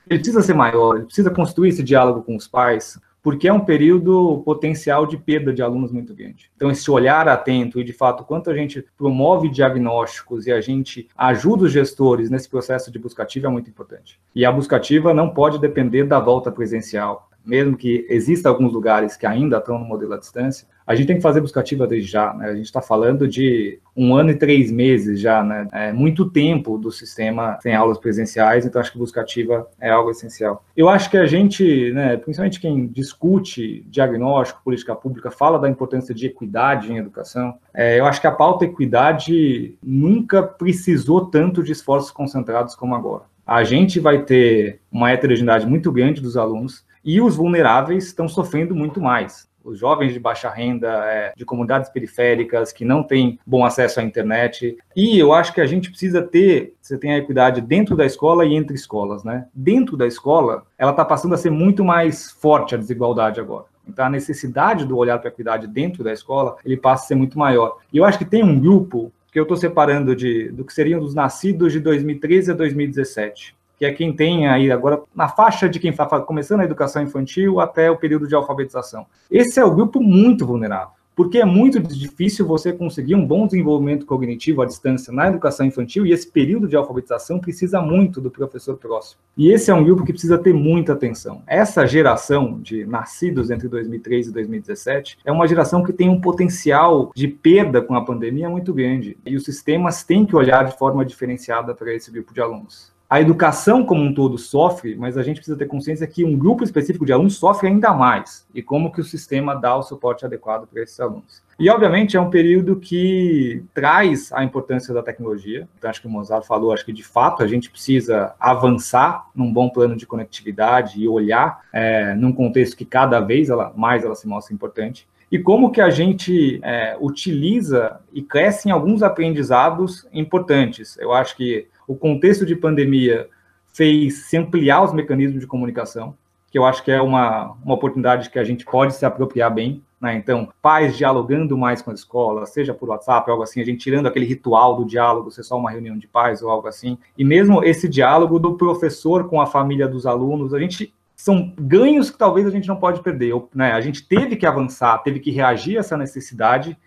ele 0.10 0.20
precisa 0.20 0.42
ser 0.42 0.56
maior, 0.56 0.96
ele 0.96 1.06
precisa 1.06 1.30
construir 1.30 1.70
esse 1.70 1.84
diálogo 1.84 2.24
com 2.24 2.36
os 2.36 2.48
pais, 2.48 3.00
porque 3.22 3.48
é 3.48 3.54
um 3.54 3.60
período 3.60 4.42
potencial 4.44 5.06
de 5.06 5.18
perda 5.18 5.54
de 5.54 5.62
alunos 5.62 5.92
muito 5.92 6.16
grande. 6.16 6.52
Então, 6.56 6.70
esse 6.70 6.90
olhar 6.90 7.28
atento 7.28 7.80
e, 7.80 7.84
de 7.84 7.94
fato, 7.94 8.24
quanto 8.24 8.50
a 8.50 8.56
gente 8.56 8.86
promove 8.98 9.50
diagnósticos 9.50 10.46
e 10.48 10.52
a 10.52 10.62
gente 10.62 11.08
ajuda 11.16 11.66
os 11.66 11.72
gestores 11.72 12.30
nesse 12.30 12.48
processo 12.48 12.92
de 12.92 13.00
buscativa 13.00 13.48
é 13.48 13.50
muito 13.50 13.70
importante. 13.70 14.20
E 14.36 14.46
a 14.46 14.52
buscativa 14.52 15.12
não 15.12 15.30
pode 15.30 15.60
depender 15.60 16.04
da 16.04 16.20
volta 16.20 16.52
presencial 16.52 17.30
mesmo 17.46 17.78
que 17.78 18.06
exista 18.10 18.50
alguns 18.50 18.74
lugares 18.74 19.16
que 19.16 19.26
ainda 19.26 19.58
estão 19.58 19.80
no 19.80 19.86
modelo 19.86 20.14
à 20.14 20.18
distância, 20.18 20.68
a 20.88 20.94
gente 20.94 21.08
tem 21.08 21.16
que 21.16 21.22
fazer 21.22 21.42
buscativa 21.42 21.88
desde 21.88 22.12
já. 22.12 22.34
Né? 22.34 22.50
A 22.50 22.56
gente 22.56 22.66
está 22.66 22.82
falando 22.82 23.28
de 23.28 23.80
um 23.96 24.14
ano 24.16 24.30
e 24.30 24.36
três 24.36 24.72
meses 24.72 25.20
já, 25.20 25.44
né? 25.44 25.68
É 25.72 25.92
muito 25.92 26.30
tempo 26.30 26.78
do 26.78 26.92
sistema 26.92 27.58
sem 27.62 27.74
aulas 27.74 27.98
presenciais, 27.98 28.66
então 28.66 28.80
acho 28.80 28.92
que 28.92 28.98
buscativa 28.98 29.68
é 29.80 29.90
algo 29.90 30.12
essencial. 30.12 30.64
Eu 30.76 30.90
acho 30.90 31.10
que 31.10 31.18
a 31.18 31.26
gente, 31.26 31.92
né, 31.94 32.18
principalmente 32.18 32.60
quem 32.60 32.88
discute 32.88 33.86
diagnóstico, 33.88 34.62
política 34.64 34.96
pública, 34.96 35.32
fala 35.32 35.58
da 35.58 35.70
importância 35.70 36.14
de 36.14 36.28
equidade 36.28 36.92
em 36.92 36.98
educação. 36.98 37.56
É, 37.74 38.00
eu 38.00 38.06
acho 38.06 38.22
que 38.22 38.28
a 38.28 38.32
pauta 38.32 38.66
equidade 38.66 39.76
nunca 39.82 40.44
precisou 40.44 41.26
tanto 41.28 41.64
de 41.64 41.72
esforços 41.72 42.12
concentrados 42.12 42.76
como 42.76 42.94
agora. 42.94 43.24
A 43.46 43.64
gente 43.64 44.00
vai 44.00 44.24
ter 44.24 44.80
uma 44.92 45.12
heterogeneidade 45.12 45.68
muito 45.68 45.92
grande 45.92 46.20
dos 46.20 46.36
alunos, 46.36 46.84
e 47.06 47.22
os 47.22 47.36
vulneráveis 47.36 48.08
estão 48.08 48.28
sofrendo 48.28 48.76
muito 48.76 49.00
mais. 49.00 49.48
Os 49.64 49.80
jovens 49.80 50.14
de 50.14 50.20
baixa 50.20 50.50
renda, 50.50 50.88
é, 51.06 51.34
de 51.36 51.46
comunidades 51.46 51.90
periféricas, 51.90 52.72
que 52.72 52.84
não 52.84 53.04
têm 53.04 53.40
bom 53.46 53.64
acesso 53.64 54.00
à 54.00 54.04
internet. 54.04 54.78
E 54.96 55.18
eu 55.18 55.34
acho 55.34 55.54
que 55.54 55.62
a 55.62 55.66
gente 55.66 55.90
precisa 55.90 56.22
ter, 56.22 56.74
você 56.82 56.98
tem 56.98 57.14
a 57.14 57.18
equidade 57.18 57.62
dentro 57.62 57.96
da 57.96 58.06
escola 58.06 58.46
e 58.46 58.54
entre 58.54 58.76
escolas, 58.76 59.24
né? 59.24 59.48
Dentro 59.54 59.98
da 59.98 60.06
escola, 60.06 60.66
ela 60.78 60.92
está 60.92 61.04
passando 61.04 61.34
a 61.34 61.38
ser 61.38 61.50
muito 61.50 61.84
mais 61.84 62.32
forte 62.32 62.76
a 62.76 62.78
desigualdade 62.78 63.40
agora. 63.40 63.66
Então, 63.88 64.06
a 64.06 64.10
necessidade 64.10 64.86
do 64.86 64.98
olhar 64.98 65.18
para 65.20 65.30
a 65.30 65.34
equidade 65.34 65.68
dentro 65.68 66.04
da 66.04 66.12
escola, 66.12 66.58
ele 66.66 66.78
passa 66.78 67.06
a 67.06 67.08
ser 67.08 67.16
muito 67.16 67.38
maior. 67.38 67.78
E 67.94 67.98
eu 67.98 68.06
acho 68.06 68.18
que 68.18 68.26
tem 68.26 68.44
um 68.44 68.60
grupo 68.60 69.12
que 69.32 69.40
eu 69.40 69.44
estou 69.44 69.58
separando 69.58 70.16
de, 70.16 70.50
do 70.50 70.64
que 70.64 70.74
seriam 70.74 71.02
os 71.02 71.14
nascidos 71.14 71.72
de 71.72 71.80
2013 71.80 72.52
a 72.52 72.56
2017 72.56 73.56
que 73.78 73.86
é 73.86 73.92
quem 73.92 74.14
tem 74.14 74.48
aí 74.48 74.72
agora 74.72 75.02
na 75.14 75.28
faixa 75.28 75.68
de 75.68 75.80
quem 75.80 75.92
está 75.92 76.06
começando 76.22 76.62
a 76.62 76.66
educação 76.66 77.02
infantil 77.02 77.60
até 77.60 77.90
o 77.92 77.98
período 77.98 78.28
de 78.28 78.36
alfabetização. 78.36 79.06
Esse 79.30 79.60
é 79.60 79.66
o 79.66 79.74
grupo 79.74 80.02
muito 80.02 80.46
vulnerável, 80.46 80.94
porque 81.16 81.40
é 81.40 81.46
muito 81.46 81.80
difícil 81.80 82.46
você 82.46 82.74
conseguir 82.74 83.16
um 83.16 83.26
bom 83.26 83.46
desenvolvimento 83.46 84.06
cognitivo 84.06 84.62
à 84.62 84.66
distância 84.66 85.14
na 85.14 85.28
educação 85.28 85.66
infantil 85.66 86.06
e 86.06 86.12
esse 86.12 86.30
período 86.30 86.68
de 86.68 86.76
alfabetização 86.76 87.40
precisa 87.40 87.82
muito 87.82 88.20
do 88.20 88.30
professor 88.30 88.76
próximo. 88.78 89.22
E 89.38 89.50
esse 89.50 89.72
é 89.72 89.74
um 89.74 89.84
grupo 89.84 90.04
que 90.04 90.12
precisa 90.12 90.38
ter 90.38 90.54
muita 90.54 90.94
atenção. 90.94 91.42
Essa 91.48 91.86
geração 91.86 92.60
de 92.62 92.86
nascidos 92.86 93.50
entre 93.50 93.68
2003 93.68 94.28
e 94.28 94.32
2017 94.32 95.18
é 95.26 95.32
uma 95.32 95.48
geração 95.48 95.84
que 95.84 95.94
tem 95.94 96.10
um 96.10 96.22
potencial 96.22 97.12
de 97.16 97.28
perda 97.28 97.82
com 97.82 97.96
a 97.96 98.04
pandemia 98.04 98.50
muito 98.50 98.74
grande 98.74 99.18
e 99.26 99.36
os 99.36 99.44
sistemas 99.44 100.04
têm 100.04 100.26
que 100.26 100.36
olhar 100.36 100.66
de 100.66 100.78
forma 100.78 101.06
diferenciada 101.06 101.74
para 101.74 101.94
esse 101.94 102.12
grupo 102.12 102.34
de 102.34 102.42
alunos 102.42 102.95
a 103.10 103.22
educação 103.22 103.86
como 103.86 104.02
um 104.02 104.14
todo 104.14 104.38
sofre, 104.38 104.96
mas 104.96 105.18
a 105.18 105.24
gente 105.24 105.38
precisa 105.38 105.58
ter 105.58 105.68
consciência 105.68 106.08
que 106.08 106.26
um 106.26 106.38
grupo 106.38 106.64
específico 106.64 107.06
de 107.06 107.14
alunos 107.14 107.38
sofre 107.38 107.68
ainda 107.68 107.94
mais, 107.94 108.48
e 108.54 108.62
como 108.62 108.92
que 108.92 109.00
o 109.00 109.04
sistema 109.04 109.56
dá 109.56 109.76
o 109.76 109.84
suporte 109.84 110.26
adequado 110.26 110.68
para 110.68 110.82
esses 110.82 111.00
alunos. 111.00 111.44
E, 111.58 111.70
obviamente, 111.70 112.18
é 112.18 112.20
um 112.20 112.30
período 112.30 112.76
que 112.76 113.64
traz 113.74 114.30
a 114.34 114.44
importância 114.44 114.94
da 114.94 115.02
tecnologia. 115.02 115.70
Então, 115.78 115.90
acho 115.90 116.02
que 116.02 116.08
o 116.08 116.10
Mozart 116.10 116.46
falou, 116.46 116.74
acho 116.74 116.84
que, 116.84 116.92
de 116.92 117.04
fato, 117.04 117.44
a 117.44 117.48
gente 117.48 117.70
precisa 117.70 118.34
avançar 118.38 119.28
num 119.34 119.54
bom 119.54 119.70
plano 119.70 119.96
de 119.96 120.06
conectividade 120.06 121.02
e 121.02 121.08
olhar 121.08 121.62
é, 121.72 122.14
num 122.14 122.34
contexto 122.34 122.76
que 122.76 122.84
cada 122.84 123.22
vez 123.22 123.50
ela, 123.50 123.72
mais 123.74 124.04
ela 124.04 124.16
se 124.16 124.28
mostra 124.28 124.54
importante 124.54 125.08
e 125.32 125.40
como 125.40 125.72
que 125.72 125.82
a 125.82 125.90
gente 125.90 126.60
é, 126.64 126.96
utiliza 127.00 128.00
e 128.14 128.22
cresce 128.22 128.70
em 128.70 128.72
alguns 128.72 129.02
aprendizados 129.02 130.08
importantes. 130.14 130.98
Eu 130.98 131.12
acho 131.12 131.36
que 131.36 131.68
o 131.88 131.96
contexto 131.96 132.46
de 132.46 132.56
pandemia 132.56 133.28
fez 133.74 134.26
se 134.26 134.38
ampliar 134.38 134.84
os 134.84 134.94
mecanismos 134.94 135.42
de 135.42 135.48
comunicação, 135.48 136.16
que 136.50 136.58
eu 136.58 136.66
acho 136.66 136.84
que 136.84 136.92
é 136.92 137.02
uma, 137.02 137.54
uma 137.64 137.76
oportunidade 137.76 138.30
que 138.30 138.40
a 138.40 138.44
gente 138.44 138.64
pode 138.64 138.96
se 138.96 139.06
apropriar 139.06 139.54
bem. 139.54 139.84
Né? 140.00 140.16
Então, 140.16 140.48
pais 140.62 140.96
dialogando 140.96 141.58
mais 141.58 141.82
com 141.82 141.92
a 141.92 141.94
escola, 141.94 142.46
seja 142.46 142.74
por 142.74 142.90
WhatsApp, 142.90 143.30
algo 143.30 143.44
assim, 143.44 143.60
a 143.60 143.66
gente 143.66 143.80
tirando 143.80 144.08
aquele 144.08 144.26
ritual 144.26 144.78
do 144.78 144.86
diálogo, 144.86 145.32
ser 145.32 145.44
só 145.44 145.58
uma 145.58 145.70
reunião 145.70 145.98
de 145.98 146.08
pais 146.08 146.42
ou 146.42 146.50
algo 146.50 146.68
assim. 146.68 146.98
E 147.18 147.26
mesmo 147.26 147.64
esse 147.64 147.90
diálogo 147.90 148.40
do 148.40 148.56
professor 148.56 149.28
com 149.28 149.42
a 149.42 149.46
família 149.46 149.88
dos 149.88 150.06
alunos, 150.06 150.54
a 150.54 150.60
gente 150.60 150.94
são 151.16 151.54
ganhos 151.58 152.10
que 152.10 152.18
talvez 152.18 152.46
a 152.46 152.52
gente 152.52 152.68
não 152.68 152.78
pode 152.78 153.02
perder. 153.02 153.34
Né? 153.54 153.72
A 153.74 153.82
gente 153.82 154.08
teve 154.08 154.36
que 154.36 154.46
avançar, 154.46 154.98
teve 155.00 155.20
que 155.20 155.32
reagir 155.32 155.78
a 155.78 155.80
essa 155.82 155.98
necessidade 155.98 156.78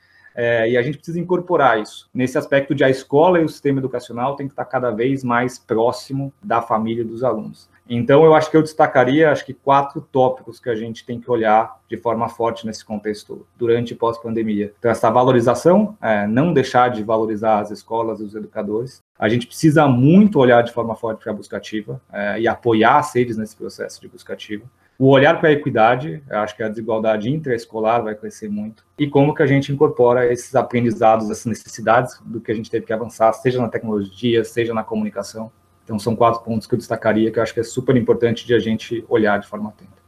é, 0.41 0.71
e 0.71 0.77
a 0.77 0.83
gente 0.83 0.99
precisa 0.99 1.19
incorporar 1.19 1.83
isso. 1.83 2.09
Nesse 2.15 2.39
aspecto 2.39 2.73
de 2.73 2.85
a 2.85 2.89
escola 2.89 3.41
e 3.41 3.45
o 3.45 3.49
sistema 3.49 3.81
educacional 3.81 4.37
tem 4.37 4.47
que 4.47 4.53
estar 4.53 4.65
cada 4.65 4.89
vez 4.93 5.25
mais 5.25 5.59
próximo 5.59 6.33
da 6.41 6.63
família 6.63 7.05
dos 7.05 7.25
alunos. 7.25 7.69
Então, 7.91 8.25
eu 8.25 8.35
acho 8.35 8.49
que 8.49 8.57
eu 8.57 8.63
destacaria, 8.63 9.33
acho 9.33 9.45
que 9.45 9.53
quatro 9.53 10.01
tópicos 10.01 10.61
que 10.61 10.71
a 10.71 10.77
gente 10.77 11.05
tem 11.05 11.19
que 11.19 11.29
olhar 11.29 11.81
de 11.89 11.97
forma 11.97 12.29
forte 12.29 12.65
nesse 12.65 12.85
contexto 12.85 13.45
durante 13.57 13.95
e 13.95 13.97
pós-pandemia. 13.97 14.73
Então, 14.79 14.93
essa 14.93 15.11
valorização, 15.11 15.97
é, 16.01 16.25
não 16.29 16.53
deixar 16.53 16.91
de 16.91 17.03
valorizar 17.03 17.59
as 17.59 17.73
escolas 17.73 18.21
e 18.21 18.23
os 18.23 18.37
educadores. 18.37 19.01
A 19.19 19.29
gente 19.29 19.45
precisa 19.45 19.89
muito 19.89 20.39
olhar 20.39 20.63
de 20.63 20.71
forma 20.71 20.95
forte 20.95 21.21
para 21.21 21.33
a 21.33 21.37
buscativa 21.37 22.01
é, 22.13 22.41
e 22.41 22.47
apoiar 22.47 22.99
as 22.99 23.13
redes 23.13 23.37
nesse 23.37 23.57
processo 23.57 24.01
de 24.01 24.07
buscativa. 24.07 24.65
O 25.01 25.11
olhar 25.11 25.39
para 25.39 25.51
a 25.51 25.53
equidade, 25.53 26.25
acho 26.29 26.57
que 26.57 26.63
a 26.63 26.69
desigualdade 26.69 27.31
intraescolar 27.31 28.03
vai 28.03 28.17
crescer 28.17 28.49
muito. 28.49 28.85
E 28.99 29.09
como 29.09 29.33
que 29.33 29.45
a 29.45 29.47
gente 29.47 29.71
incorpora 29.71 30.33
esses 30.33 30.57
aprendizados, 30.57 31.31
essas 31.31 31.47
necessidades 31.47 32.19
do 32.25 32.41
que 32.41 32.51
a 32.51 32.55
gente 32.55 32.69
teve 32.69 32.85
que 32.85 32.93
avançar, 32.93 33.33
seja 33.35 33.61
na 33.61 33.69
tecnologia, 33.69 34.45
seja 34.45 34.75
na 34.75 34.83
comunicação. 34.83 35.53
Então, 35.85 36.01
são 36.01 36.17
quatro 36.17 36.43
pontos 36.43 36.67
que 36.67 36.75
eu 36.75 36.79
destacaria 36.79 37.31
que 37.31 37.39
eu 37.39 37.43
acho 37.45 37.55
que 37.55 37.61
é 37.61 37.63
super 37.63 37.97
importante 37.97 38.45
de 38.45 38.53
a 38.55 38.59
gente 38.59 39.07
olhar 39.09 39.39
de 39.39 39.47
forma 39.47 39.69
atenta. 39.69 39.99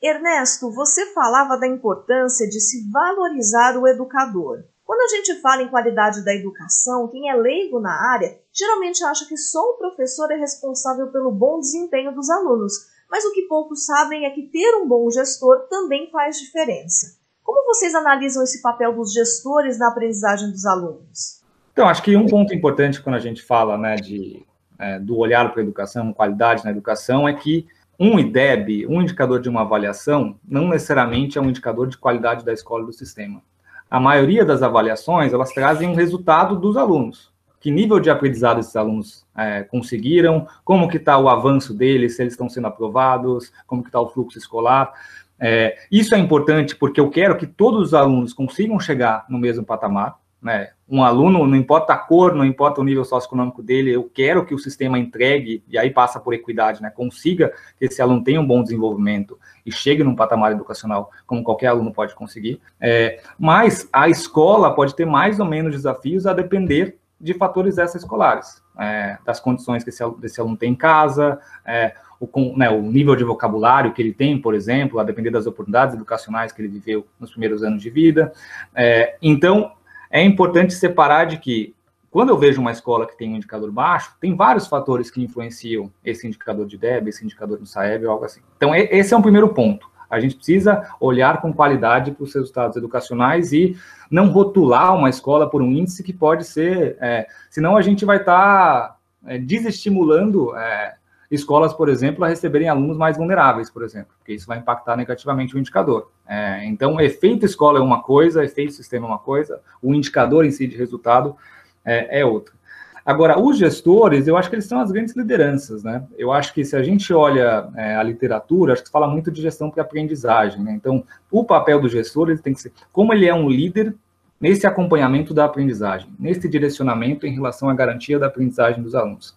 Ernesto, 0.00 0.70
você 0.70 1.12
falava 1.12 1.58
da 1.58 1.66
importância 1.66 2.48
de 2.48 2.60
se 2.60 2.88
valorizar 2.88 3.76
o 3.76 3.88
educador. 3.88 4.62
Quando 4.84 5.00
a 5.02 5.16
gente 5.16 5.40
fala 5.40 5.62
em 5.62 5.68
qualidade 5.68 6.24
da 6.24 6.34
educação, 6.34 7.08
quem 7.08 7.28
é 7.28 7.34
leigo 7.34 7.80
na 7.80 8.12
área 8.12 8.38
geralmente 8.52 9.04
acha 9.04 9.26
que 9.28 9.36
só 9.36 9.60
o 9.60 9.76
professor 9.76 10.30
é 10.30 10.36
responsável 10.36 11.08
pelo 11.08 11.32
bom 11.32 11.58
desempenho 11.58 12.14
dos 12.14 12.30
alunos, 12.30 12.89
mas 13.10 13.24
o 13.24 13.32
que 13.32 13.42
poucos 13.42 13.84
sabem 13.84 14.24
é 14.24 14.30
que 14.30 14.42
ter 14.42 14.74
um 14.76 14.86
bom 14.86 15.10
gestor 15.10 15.66
também 15.68 16.08
faz 16.10 16.38
diferença. 16.38 17.18
Como 17.42 17.66
vocês 17.66 17.94
analisam 17.94 18.42
esse 18.42 18.62
papel 18.62 18.94
dos 18.94 19.12
gestores 19.12 19.78
na 19.78 19.88
aprendizagem 19.88 20.50
dos 20.50 20.64
alunos? 20.64 21.40
Então, 21.72 21.88
acho 21.88 22.02
que 22.02 22.16
um 22.16 22.26
ponto 22.26 22.54
importante 22.54 23.02
quando 23.02 23.16
a 23.16 23.20
gente 23.20 23.42
fala 23.42 23.76
né, 23.76 23.96
de, 23.96 24.46
é, 24.78 24.98
do 24.98 25.16
olhar 25.16 25.50
para 25.50 25.60
a 25.60 25.64
educação, 25.64 26.12
qualidade 26.12 26.64
na 26.64 26.70
educação, 26.70 27.28
é 27.28 27.32
que 27.32 27.66
um 27.98 28.18
IDEB, 28.18 28.86
um 28.86 29.02
indicador 29.02 29.40
de 29.40 29.48
uma 29.48 29.62
avaliação, 29.62 30.38
não 30.46 30.68
necessariamente 30.68 31.36
é 31.36 31.40
um 31.40 31.48
indicador 31.48 31.88
de 31.88 31.98
qualidade 31.98 32.44
da 32.44 32.52
escola 32.52 32.84
e 32.84 32.86
do 32.86 32.92
sistema. 32.92 33.42
A 33.90 33.98
maioria 33.98 34.44
das 34.44 34.62
avaliações, 34.62 35.32
elas 35.32 35.52
trazem 35.52 35.88
um 35.88 35.94
resultado 35.94 36.56
dos 36.56 36.76
alunos 36.76 37.29
que 37.60 37.70
nível 37.70 38.00
de 38.00 38.08
aprendizado 38.08 38.58
esses 38.58 38.74
alunos 38.74 39.26
é, 39.36 39.62
conseguiram, 39.62 40.48
como 40.64 40.88
que 40.88 40.96
está 40.96 41.18
o 41.18 41.28
avanço 41.28 41.74
deles, 41.74 42.16
se 42.16 42.22
eles 42.22 42.32
estão 42.32 42.48
sendo 42.48 42.66
aprovados, 42.66 43.52
como 43.66 43.82
que 43.82 43.88
está 43.88 44.00
o 44.00 44.08
fluxo 44.08 44.38
escolar. 44.38 44.92
É, 45.38 45.76
isso 45.90 46.14
é 46.14 46.18
importante 46.18 46.74
porque 46.74 47.00
eu 47.00 47.10
quero 47.10 47.36
que 47.36 47.46
todos 47.46 47.88
os 47.88 47.94
alunos 47.94 48.32
consigam 48.32 48.80
chegar 48.80 49.26
no 49.28 49.38
mesmo 49.38 49.64
patamar. 49.64 50.18
Né? 50.40 50.70
Um 50.88 51.04
aluno, 51.04 51.46
não 51.46 51.56
importa 51.56 51.92
a 51.92 51.98
cor, 51.98 52.34
não 52.34 52.46
importa 52.46 52.80
o 52.80 52.84
nível 52.84 53.04
socioeconômico 53.04 53.62
dele, 53.62 53.92
eu 53.92 54.04
quero 54.04 54.44
que 54.46 54.54
o 54.54 54.58
sistema 54.58 54.98
entregue, 54.98 55.62
e 55.68 55.78
aí 55.78 55.90
passa 55.90 56.18
por 56.18 56.32
equidade, 56.32 56.80
né? 56.80 56.88
consiga 56.88 57.52
que 57.78 57.84
esse 57.84 58.00
aluno 58.00 58.24
tenha 58.24 58.40
um 58.40 58.46
bom 58.46 58.62
desenvolvimento 58.62 59.38
e 59.66 59.70
chegue 59.70 60.02
num 60.02 60.16
patamar 60.16 60.52
educacional 60.52 61.10
como 61.26 61.44
qualquer 61.44 61.66
aluno 61.66 61.92
pode 61.92 62.14
conseguir. 62.14 62.58
É, 62.80 63.20
mas 63.38 63.86
a 63.92 64.08
escola 64.08 64.74
pode 64.74 64.96
ter 64.96 65.04
mais 65.04 65.38
ou 65.38 65.46
menos 65.46 65.72
desafios 65.72 66.26
a 66.26 66.32
depender 66.32 66.99
de 67.20 67.34
fatores 67.34 67.76
extraescolares, 67.76 68.62
é, 68.78 69.18
das 69.24 69.38
condições 69.38 69.84
que 69.84 69.90
esse, 69.90 70.40
aluno 70.40 70.56
tem 70.56 70.72
em 70.72 70.74
casa, 70.74 71.38
é, 71.66 71.94
o, 72.18 72.56
né, 72.56 72.70
o, 72.70 72.82
nível 72.82 73.14
de 73.14 73.24
vocabulário 73.24 73.92
que 73.92 74.00
ele 74.00 74.12
tem, 74.12 74.40
por 74.40 74.54
exemplo, 74.54 74.98
a 74.98 75.04
depender 75.04 75.30
das 75.30 75.46
oportunidades 75.46 75.94
educacionais 75.94 76.52
que 76.52 76.60
ele 76.60 76.68
viveu 76.68 77.06
nos 77.18 77.30
primeiros 77.30 77.62
anos 77.62 77.82
de 77.82 77.90
vida. 77.90 78.32
É, 78.74 79.16
então, 79.20 79.72
é 80.10 80.22
importante 80.22 80.72
separar 80.74 81.26
de 81.26 81.38
que, 81.38 81.74
quando 82.10 82.30
eu 82.30 82.38
vejo 82.38 82.60
uma 82.60 82.72
escola 82.72 83.06
que 83.06 83.16
tem 83.16 83.32
um 83.32 83.36
indicador 83.36 83.70
baixo, 83.70 84.14
tem 84.20 84.34
vários 84.34 84.66
fatores 84.66 85.10
que 85.10 85.22
influenciam 85.22 85.90
esse 86.04 86.26
indicador 86.26 86.66
de 86.66 86.76
DEB, 86.76 87.08
esse 87.08 87.24
indicador 87.24 87.58
do 87.58 87.66
SAEB 87.66 88.06
algo 88.06 88.24
assim. 88.24 88.40
Então, 88.56 88.74
esse 88.74 89.14
é 89.14 89.16
um 89.16 89.22
primeiro 89.22 89.48
ponto. 89.50 89.89
A 90.10 90.18
gente 90.18 90.34
precisa 90.34 90.94
olhar 90.98 91.40
com 91.40 91.52
qualidade 91.52 92.10
para 92.10 92.24
os 92.24 92.34
resultados 92.34 92.76
educacionais 92.76 93.52
e 93.52 93.76
não 94.10 94.28
rotular 94.28 94.94
uma 94.94 95.08
escola 95.08 95.48
por 95.48 95.62
um 95.62 95.70
índice 95.70 96.02
que 96.02 96.12
pode 96.12 96.44
ser, 96.44 96.96
é, 97.00 97.26
senão 97.48 97.76
a 97.76 97.82
gente 97.82 98.04
vai 98.04 98.16
estar 98.16 98.88
tá, 98.88 98.96
é, 99.26 99.38
desestimulando 99.38 100.56
é, 100.56 100.96
escolas, 101.30 101.72
por 101.72 101.88
exemplo, 101.88 102.24
a 102.24 102.28
receberem 102.28 102.68
alunos 102.68 102.96
mais 102.96 103.16
vulneráveis, 103.16 103.70
por 103.70 103.84
exemplo, 103.84 104.12
porque 104.18 104.32
isso 104.32 104.46
vai 104.46 104.58
impactar 104.58 104.96
negativamente 104.96 105.54
o 105.54 105.58
indicador. 105.58 106.10
É, 106.26 106.64
então, 106.66 107.00
efeito 107.00 107.46
escola 107.46 107.78
é 107.78 107.82
uma 107.82 108.02
coisa, 108.02 108.44
efeito 108.44 108.72
sistema 108.72 109.06
é 109.06 109.08
uma 109.08 109.18
coisa, 109.18 109.60
o 109.80 109.94
indicador 109.94 110.44
em 110.44 110.50
si 110.50 110.66
de 110.66 110.76
resultado 110.76 111.36
é, 111.84 112.20
é 112.20 112.24
outra. 112.24 112.59
Agora, 113.04 113.38
os 113.40 113.58
gestores, 113.58 114.26
eu 114.26 114.36
acho 114.36 114.48
que 114.48 114.56
eles 114.56 114.66
são 114.66 114.80
as 114.80 114.92
grandes 114.92 115.16
lideranças, 115.16 115.82
né? 115.82 116.04
Eu 116.18 116.32
acho 116.32 116.52
que 116.52 116.64
se 116.64 116.76
a 116.76 116.82
gente 116.82 117.12
olha 117.12 117.68
é, 117.76 117.96
a 117.96 118.02
literatura, 118.02 118.72
acho 118.72 118.84
que 118.84 118.90
fala 118.90 119.08
muito 119.08 119.30
de 119.30 119.40
gestão 119.40 119.70
para 119.70 119.82
aprendizagem, 119.82 120.62
né? 120.62 120.72
Então, 120.72 121.04
o 121.30 121.44
papel 121.44 121.80
do 121.80 121.88
gestor, 121.88 122.30
ele 122.30 122.38
tem 122.38 122.52
que 122.52 122.60
ser, 122.60 122.72
como 122.92 123.12
ele 123.12 123.26
é 123.26 123.34
um 123.34 123.48
líder 123.48 123.94
nesse 124.40 124.66
acompanhamento 124.66 125.34
da 125.34 125.44
aprendizagem, 125.44 126.08
nesse 126.18 126.48
direcionamento 126.48 127.26
em 127.26 127.34
relação 127.34 127.68
à 127.68 127.74
garantia 127.74 128.18
da 128.18 128.26
aprendizagem 128.26 128.82
dos 128.82 128.94
alunos. 128.94 129.36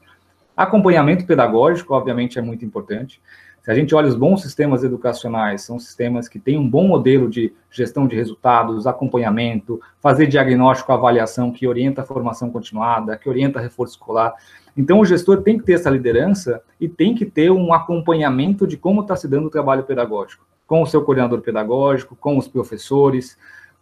Acompanhamento 0.56 1.26
pedagógico, 1.26 1.94
obviamente, 1.94 2.38
é 2.38 2.42
muito 2.42 2.64
importante. 2.64 3.22
Se 3.64 3.72
a 3.72 3.74
gente 3.74 3.96
olha 3.96 4.10
os 4.10 4.16
bons 4.16 4.42
sistemas 4.42 4.84
educacionais, 4.84 5.62
são 5.62 5.80
sistemas 5.80 6.28
que 6.28 6.38
têm 6.38 6.58
um 6.58 6.70
bom 6.70 6.86
modelo 6.86 7.30
de 7.30 7.54
gestão 7.72 8.06
de 8.06 8.14
resultados, 8.14 8.86
acompanhamento, 8.86 9.80
fazer 10.02 10.28
diagnóstico, 10.28 10.92
avaliação, 10.92 11.50
que 11.50 11.66
orienta 11.66 12.02
a 12.02 12.06
formação 12.06 12.50
continuada, 12.50 13.16
que 13.16 13.30
orienta 13.30 13.62
reforço 13.62 13.94
escolar. 13.94 14.34
Então, 14.76 15.00
o 15.00 15.06
gestor 15.06 15.44
tem 15.44 15.58
que 15.58 15.64
ter 15.64 15.74
essa 15.76 15.90
liderança 15.90 16.62
e 16.78 16.90
tem 16.90 17.16
que 17.16 17.26
ter 17.26 17.52
um 17.52 17.74
acompanhamento 17.74 18.68
de 18.68 18.76
como 18.76 19.00
está 19.00 19.16
se 19.16 19.30
dando 19.30 19.48
o 19.48 19.50
trabalho 19.50 19.84
pedagógico, 19.84 20.46
com 20.68 20.82
o 20.82 20.86
seu 20.86 21.02
coordenador 21.02 21.40
pedagógico, 21.40 22.18
com 22.18 22.38
os 22.38 22.50
professores. 22.50 23.38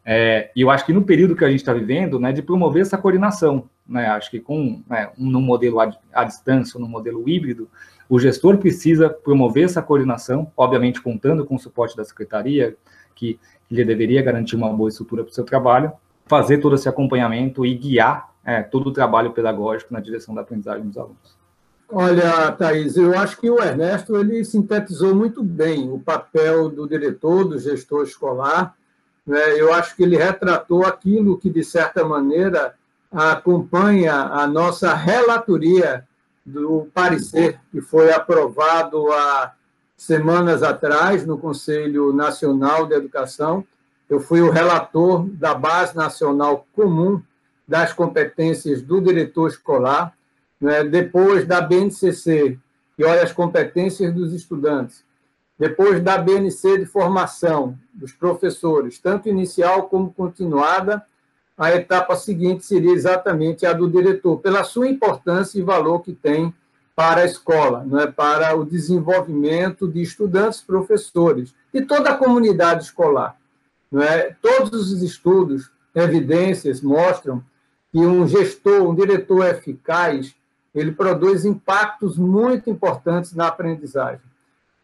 É, 0.05 0.51
e 0.55 0.61
eu 0.61 0.69
acho 0.69 0.85
que 0.85 0.93
no 0.93 1.01
período 1.01 1.35
que 1.35 1.43
a 1.43 1.49
gente 1.49 1.61
está 1.61 1.73
vivendo, 1.73 2.19
né, 2.19 2.31
de 2.31 2.43
promover 2.43 2.83
essa 2.83 2.99
coordenação, 2.99 3.67
né, 3.89 4.05
acho 4.09 4.29
que 4.29 4.39
com 4.39 4.83
né, 4.87 5.09
um, 5.17 5.27
no 5.27 5.41
modelo 5.41 5.79
à, 5.79 5.91
à 6.13 6.23
distância, 6.23 6.79
no 6.79 6.87
modelo 6.87 7.27
híbrido, 7.27 7.67
o 8.11 8.19
gestor 8.19 8.57
precisa 8.57 9.09
promover 9.09 9.63
essa 9.63 9.81
coordenação, 9.81 10.51
obviamente 10.57 11.01
contando 11.01 11.45
com 11.45 11.55
o 11.55 11.59
suporte 11.59 11.95
da 11.95 12.03
secretaria, 12.03 12.75
que, 13.15 13.39
lhe 13.69 13.85
deveria 13.85 14.21
garantir 14.21 14.57
uma 14.57 14.67
boa 14.67 14.89
estrutura 14.89 15.23
para 15.23 15.31
o 15.31 15.33
seu 15.33 15.45
trabalho, 15.45 15.93
fazer 16.25 16.57
todo 16.57 16.75
esse 16.75 16.89
acompanhamento 16.89 17.65
e 17.65 17.73
guiar 17.73 18.29
é, 18.43 18.63
todo 18.63 18.87
o 18.87 18.91
trabalho 18.91 19.31
pedagógico 19.31 19.93
na 19.93 20.01
direção 20.01 20.35
da 20.35 20.41
aprendizagem 20.41 20.85
dos 20.85 20.97
alunos. 20.97 21.37
Olha, 21.89 22.51
Thaís, 22.51 22.97
eu 22.97 23.17
acho 23.17 23.39
que 23.39 23.49
o 23.49 23.63
Ernesto 23.63 24.17
ele 24.17 24.43
sintetizou 24.43 25.15
muito 25.15 25.41
bem 25.41 25.89
o 25.89 25.97
papel 25.97 26.67
do 26.67 26.85
diretor, 26.85 27.45
do 27.45 27.57
gestor 27.57 28.03
escolar. 28.03 28.75
Né? 29.25 29.57
Eu 29.57 29.73
acho 29.73 29.95
que 29.95 30.03
ele 30.03 30.17
retratou 30.17 30.85
aquilo 30.85 31.37
que, 31.37 31.49
de 31.49 31.63
certa 31.63 32.03
maneira, 32.03 32.75
acompanha 33.09 34.15
a 34.15 34.45
nossa 34.45 34.93
relatoria 34.93 36.05
do 36.45 36.87
parecer 36.93 37.59
que 37.71 37.81
foi 37.81 38.11
aprovado 38.11 39.11
há 39.11 39.53
semanas 39.95 40.63
atrás 40.63 41.25
no 41.25 41.37
Conselho 41.37 42.11
Nacional 42.11 42.87
de 42.87 42.95
Educação. 42.95 43.63
Eu 44.09 44.19
fui 44.19 44.41
o 44.41 44.49
relator 44.49 45.27
da 45.29 45.53
Base 45.53 45.95
Nacional 45.95 46.65
Comum 46.73 47.21
das 47.67 47.93
Competências 47.93 48.81
do 48.81 48.99
Diretor 48.99 49.47
Escolar, 49.47 50.13
né? 50.59 50.83
depois 50.83 51.45
da 51.45 51.61
BNCC, 51.61 52.57
que 52.97 53.05
olha 53.05 53.23
as 53.23 53.31
competências 53.31 54.13
dos 54.13 54.33
estudantes, 54.33 55.05
depois 55.57 56.01
da 56.01 56.17
BNC 56.17 56.79
de 56.79 56.85
formação 56.85 57.77
dos 57.93 58.11
professores, 58.11 58.97
tanto 58.97 59.29
inicial 59.29 59.87
como 59.87 60.11
continuada, 60.11 61.05
a 61.57 61.75
etapa 61.75 62.15
seguinte 62.15 62.65
seria 62.65 62.91
exatamente 62.91 63.65
a 63.65 63.73
do 63.73 63.89
diretor, 63.89 64.37
pela 64.37 64.63
sua 64.63 64.87
importância 64.87 65.59
e 65.59 65.63
valor 65.63 65.99
que 66.01 66.13
tem 66.13 66.53
para 66.95 67.21
a 67.21 67.25
escola, 67.25 67.83
não 67.85 67.99
é? 67.99 68.07
para 68.07 68.55
o 68.55 68.65
desenvolvimento 68.65 69.87
de 69.87 70.01
estudantes, 70.01 70.61
professores 70.61 71.53
e 71.73 71.81
toda 71.81 72.11
a 72.11 72.17
comunidade 72.17 72.83
escolar. 72.83 73.37
Não 73.91 74.01
é? 74.01 74.35
Todos 74.41 74.91
os 74.91 75.01
estudos, 75.01 75.69
evidências 75.93 76.81
mostram 76.81 77.43
que 77.91 77.99
um 77.99 78.25
gestor, 78.27 78.81
um 78.81 78.95
diretor 78.95 79.45
eficaz, 79.45 80.33
ele 80.73 80.91
produz 80.91 81.43
impactos 81.43 82.17
muito 82.17 82.69
importantes 82.69 83.33
na 83.33 83.47
aprendizagem. 83.47 84.21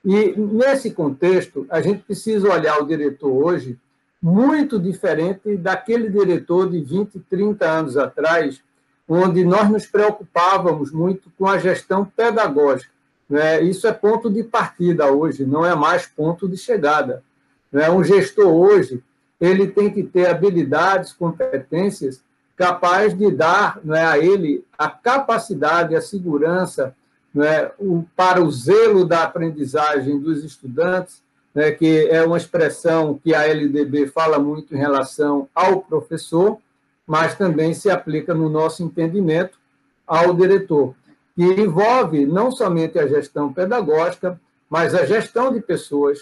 E 0.04 0.34
nesse 0.38 0.92
contexto, 0.92 1.66
a 1.70 1.82
gente 1.82 2.04
precisa 2.04 2.52
olhar 2.52 2.82
o 2.82 2.86
diretor 2.86 3.32
hoje 3.32 3.78
muito 4.22 4.80
diferente 4.80 5.56
daquele 5.58 6.10
diretor 6.10 6.70
de 6.70 6.82
20, 6.82 7.20
30 7.30 7.66
anos 7.66 7.98
atrás, 7.98 8.62
onde 9.08 9.44
nós 9.46 9.70
nos 9.70 9.86
preocupávamos 9.86 10.92
muito 10.92 11.32
com 11.38 11.48
a 11.48 11.58
gestão 11.58 12.04
pedagógica. 12.04 12.92
Né? 13.30 13.62
Isso 13.62 13.88
é 13.88 13.94
ponto 13.94 14.30
de 14.30 14.44
partida 14.44 15.12
hoje, 15.12 15.46
não 15.46 15.66
é 15.66 15.76
mais 15.76 16.06
ponto 16.06 16.48
de 16.48 16.58
chegada. 16.58 17.24
Né? 17.72 17.90
Um 17.90 18.04
gestor 18.04 18.48
hoje 18.48 19.04
ele 19.40 19.68
tem 19.68 19.92
que 19.92 20.04
ter 20.04 20.28
habilidades, 20.28 21.14
competências 21.14 22.22
capazes 22.56 23.16
de 23.16 23.32
dar 23.32 23.80
né, 23.84 24.04
a 24.04 24.18
ele 24.18 24.66
a 24.78 24.90
capacidade, 24.90 25.96
a 25.96 26.02
segurança 26.02 26.96
né, 27.34 27.70
o, 27.78 28.04
para 28.16 28.44
o 28.44 28.52
zelo 28.52 29.06
da 29.06 29.24
aprendizagem 29.24 30.20
dos 30.20 30.44
estudantes, 30.44 31.22
né, 31.58 31.72
que 31.72 32.08
é 32.10 32.24
uma 32.24 32.38
expressão 32.38 33.20
que 33.24 33.34
a 33.34 33.48
LDB 33.48 34.06
fala 34.06 34.38
muito 34.38 34.76
em 34.76 34.78
relação 34.78 35.50
ao 35.56 35.82
professor, 35.82 36.60
mas 37.08 37.34
também 37.34 37.74
se 37.74 37.90
aplica 37.90 38.32
no 38.32 38.48
nosso 38.48 38.84
entendimento 38.84 39.58
ao 40.06 40.36
diretor, 40.36 40.94
que 41.36 41.42
envolve 41.44 42.28
não 42.28 42.52
somente 42.52 43.00
a 43.00 43.08
gestão 43.08 43.52
pedagógica, 43.52 44.40
mas 44.70 44.94
a 44.94 45.04
gestão 45.04 45.52
de 45.52 45.60
pessoas, 45.60 46.20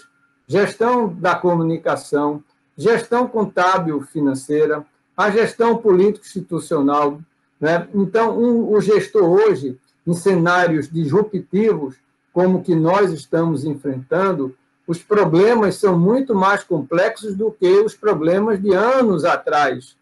gestão 0.48 1.12
da 1.12 1.34
comunicação, 1.34 2.42
gestão 2.74 3.28
contábil 3.28 4.00
financeira, 4.00 4.86
a 5.14 5.30
gestão 5.30 5.76
político-institucional. 5.76 7.20
Né? 7.60 7.86
Então, 7.94 8.40
um, 8.40 8.72
o 8.72 8.80
gestor 8.80 9.24
hoje, 9.24 9.78
em 10.06 10.14
cenários 10.14 10.90
disruptivos, 10.90 11.94
como 12.32 12.62
que 12.62 12.74
nós 12.74 13.12
estamos 13.12 13.66
enfrentando, 13.66 14.56
os 14.86 15.02
problemas 15.02 15.76
são 15.76 15.98
muito 15.98 16.34
mais 16.34 16.62
complexos 16.62 17.34
do 17.34 17.50
que 17.50 17.68
os 17.80 17.94
problemas 17.94 18.62
de 18.62 18.72
anos 18.72 19.24
atrás. 19.24 19.96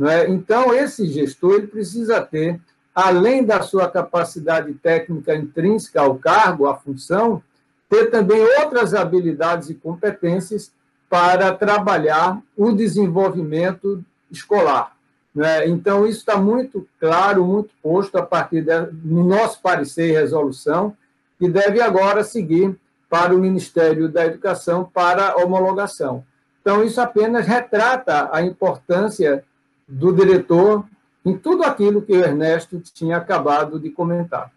É? 0.00 0.28
Então, 0.28 0.74
esse 0.74 1.06
gestor 1.06 1.56
ele 1.56 1.66
precisa 1.66 2.20
ter, 2.20 2.58
além 2.94 3.44
da 3.44 3.60
sua 3.62 3.88
capacidade 3.88 4.72
técnica 4.74 5.34
intrínseca 5.34 6.00
ao 6.00 6.16
cargo, 6.16 6.66
à 6.66 6.74
função, 6.74 7.42
ter 7.90 8.10
também 8.10 8.42
outras 8.58 8.94
habilidades 8.94 9.68
e 9.68 9.74
competências 9.74 10.72
para 11.10 11.52
trabalhar 11.52 12.40
o 12.56 12.72
desenvolvimento 12.72 14.02
escolar. 14.30 14.96
É? 15.36 15.68
Então, 15.68 16.06
isso 16.06 16.20
está 16.20 16.36
muito 16.36 16.86
claro, 16.98 17.44
muito 17.44 17.70
posto 17.82 18.16
a 18.16 18.22
partir 18.22 18.62
do 18.62 19.24
nosso 19.24 19.60
parecer 19.60 20.08
e 20.08 20.12
resolução, 20.12 20.96
que 21.38 21.48
deve 21.48 21.80
agora 21.82 22.24
seguir 22.24 22.76
para 23.12 23.34
o 23.34 23.38
Ministério 23.38 24.08
da 24.08 24.24
Educação 24.24 24.86
para 24.86 25.36
homologação. 25.36 26.24
Então, 26.62 26.82
isso 26.82 26.98
apenas 26.98 27.46
retrata 27.46 28.30
a 28.32 28.40
importância 28.40 29.44
do 29.86 30.14
diretor 30.14 30.82
em 31.22 31.36
tudo 31.36 31.62
aquilo 31.62 32.00
que 32.00 32.12
o 32.12 32.24
Ernesto 32.24 32.80
tinha 32.80 33.18
acabado 33.18 33.78
de 33.78 33.90
comentar. 33.90 34.50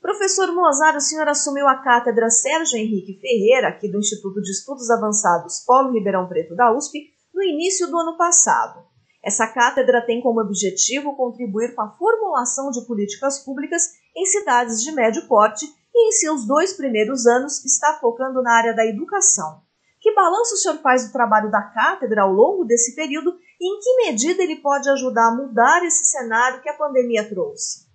Professor 0.00 0.54
Mozart, 0.54 0.98
o 0.98 1.00
senhor 1.00 1.26
assumiu 1.26 1.66
a 1.66 1.82
cátedra 1.82 2.30
Sérgio 2.30 2.78
Henrique 2.78 3.18
Ferreira, 3.20 3.70
aqui 3.70 3.88
do 3.88 3.98
Instituto 3.98 4.40
de 4.40 4.52
Estudos 4.52 4.88
Avançados 4.88 5.64
Polo 5.66 5.92
Ribeirão 5.92 6.28
Preto 6.28 6.54
da 6.54 6.72
USP, 6.72 7.10
no 7.34 7.42
início 7.42 7.88
do 7.88 7.98
ano 7.98 8.16
passado. 8.16 8.84
Essa 9.20 9.48
cátedra 9.48 10.00
tem 10.00 10.20
como 10.20 10.40
objetivo 10.40 11.16
contribuir 11.16 11.74
com 11.74 11.82
a 11.82 11.90
formulação 11.90 12.70
de 12.70 12.86
políticas 12.86 13.40
públicas 13.40 13.82
em 14.16 14.24
cidades 14.26 14.80
de 14.80 14.92
médio 14.92 15.26
porte 15.26 15.66
e 15.96 16.08
em 16.08 16.12
seus 16.12 16.46
dois 16.46 16.74
primeiros 16.74 17.26
anos 17.26 17.64
está 17.64 17.94
focando 17.94 18.42
na 18.42 18.52
área 18.52 18.74
da 18.74 18.84
educação. 18.84 19.62
Que 19.98 20.14
balanço 20.14 20.54
o 20.54 20.58
senhor 20.58 20.78
faz 20.82 21.06
do 21.06 21.12
trabalho 21.12 21.50
da 21.50 21.62
cátedra 21.62 22.22
ao 22.22 22.32
longo 22.32 22.64
desse 22.64 22.94
período 22.94 23.34
e 23.58 23.66
em 23.66 23.80
que 23.80 24.06
medida 24.06 24.42
ele 24.42 24.56
pode 24.56 24.88
ajudar 24.90 25.28
a 25.28 25.34
mudar 25.34 25.82
esse 25.86 26.04
cenário 26.04 26.60
que 26.60 26.68
a 26.68 26.74
pandemia 26.74 27.26
trouxe? 27.26 27.86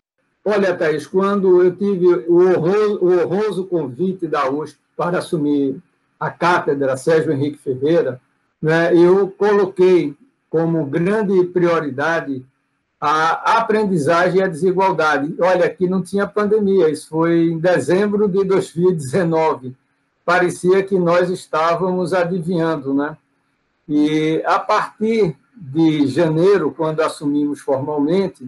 Olha, 0.43 0.75
Thaís, 0.75 1.05
quando 1.05 1.63
eu 1.63 1.75
tive 1.75 2.07
o 2.27 2.41
honroso, 2.49 2.99
o 3.05 3.11
honroso 3.11 3.67
convite 3.67 4.27
da 4.27 4.49
USP 4.49 4.79
para 4.97 5.19
assumir 5.19 5.79
a 6.19 6.31
cátedra 6.31 6.97
Sérgio 6.97 7.31
Henrique 7.31 7.59
Ferreira, 7.59 8.19
né, 8.59 8.95
eu 8.95 9.29
coloquei 9.29 10.15
como 10.49 10.85
grande 10.85 11.45
prioridade 11.45 12.43
a 13.01 13.57
aprendizagem 13.57 14.39
e 14.39 14.43
a 14.43 14.47
desigualdade. 14.47 15.33
Olha, 15.39 15.65
aqui 15.65 15.87
não 15.87 16.03
tinha 16.03 16.27
pandemia, 16.27 16.87
isso 16.87 17.09
foi 17.09 17.49
em 17.49 17.57
dezembro 17.57 18.27
de 18.27 18.43
2019. 18.43 19.75
Parecia 20.23 20.83
que 20.83 20.99
nós 20.99 21.27
estávamos 21.31 22.13
adivinhando, 22.13 22.93
né? 22.93 23.17
E 23.89 24.43
a 24.45 24.59
partir 24.59 25.35
de 25.57 26.05
janeiro, 26.05 26.71
quando 26.71 27.01
assumimos 27.01 27.59
formalmente, 27.59 28.47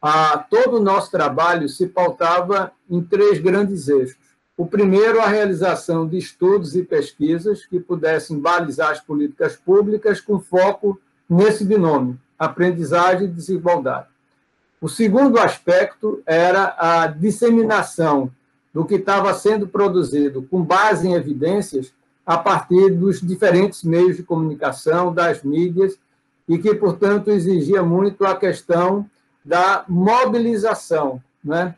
a, 0.00 0.38
todo 0.38 0.76
o 0.76 0.82
nosso 0.82 1.10
trabalho 1.10 1.68
se 1.68 1.88
pautava 1.88 2.70
em 2.88 3.02
três 3.02 3.40
grandes 3.40 3.88
eixos. 3.88 4.16
O 4.56 4.64
primeiro, 4.64 5.20
a 5.20 5.26
realização 5.26 6.06
de 6.06 6.18
estudos 6.18 6.76
e 6.76 6.84
pesquisas 6.84 7.66
que 7.66 7.80
pudessem 7.80 8.38
balizar 8.38 8.92
as 8.92 9.00
políticas 9.00 9.56
públicas 9.56 10.20
com 10.20 10.38
foco 10.38 11.00
nesse 11.28 11.64
binômio, 11.64 12.18
aprendizagem 12.38 13.26
e 13.26 13.30
desigualdade. 13.30 14.06
O 14.80 14.88
segundo 14.88 15.38
aspecto 15.38 16.22
era 16.24 16.76
a 16.78 17.06
disseminação 17.08 18.30
do 18.72 18.84
que 18.84 18.94
estava 18.94 19.34
sendo 19.34 19.66
produzido 19.66 20.42
com 20.42 20.62
base 20.62 21.08
em 21.08 21.14
evidências 21.14 21.92
a 22.24 22.36
partir 22.36 22.90
dos 22.90 23.20
diferentes 23.20 23.82
meios 23.82 24.16
de 24.16 24.22
comunicação, 24.22 25.12
das 25.12 25.42
mídias, 25.42 25.98
e 26.46 26.58
que, 26.58 26.74
portanto, 26.74 27.30
exigia 27.30 27.82
muito 27.82 28.24
a 28.24 28.36
questão 28.36 29.08
da 29.44 29.84
mobilização. 29.88 31.22
Né? 31.42 31.74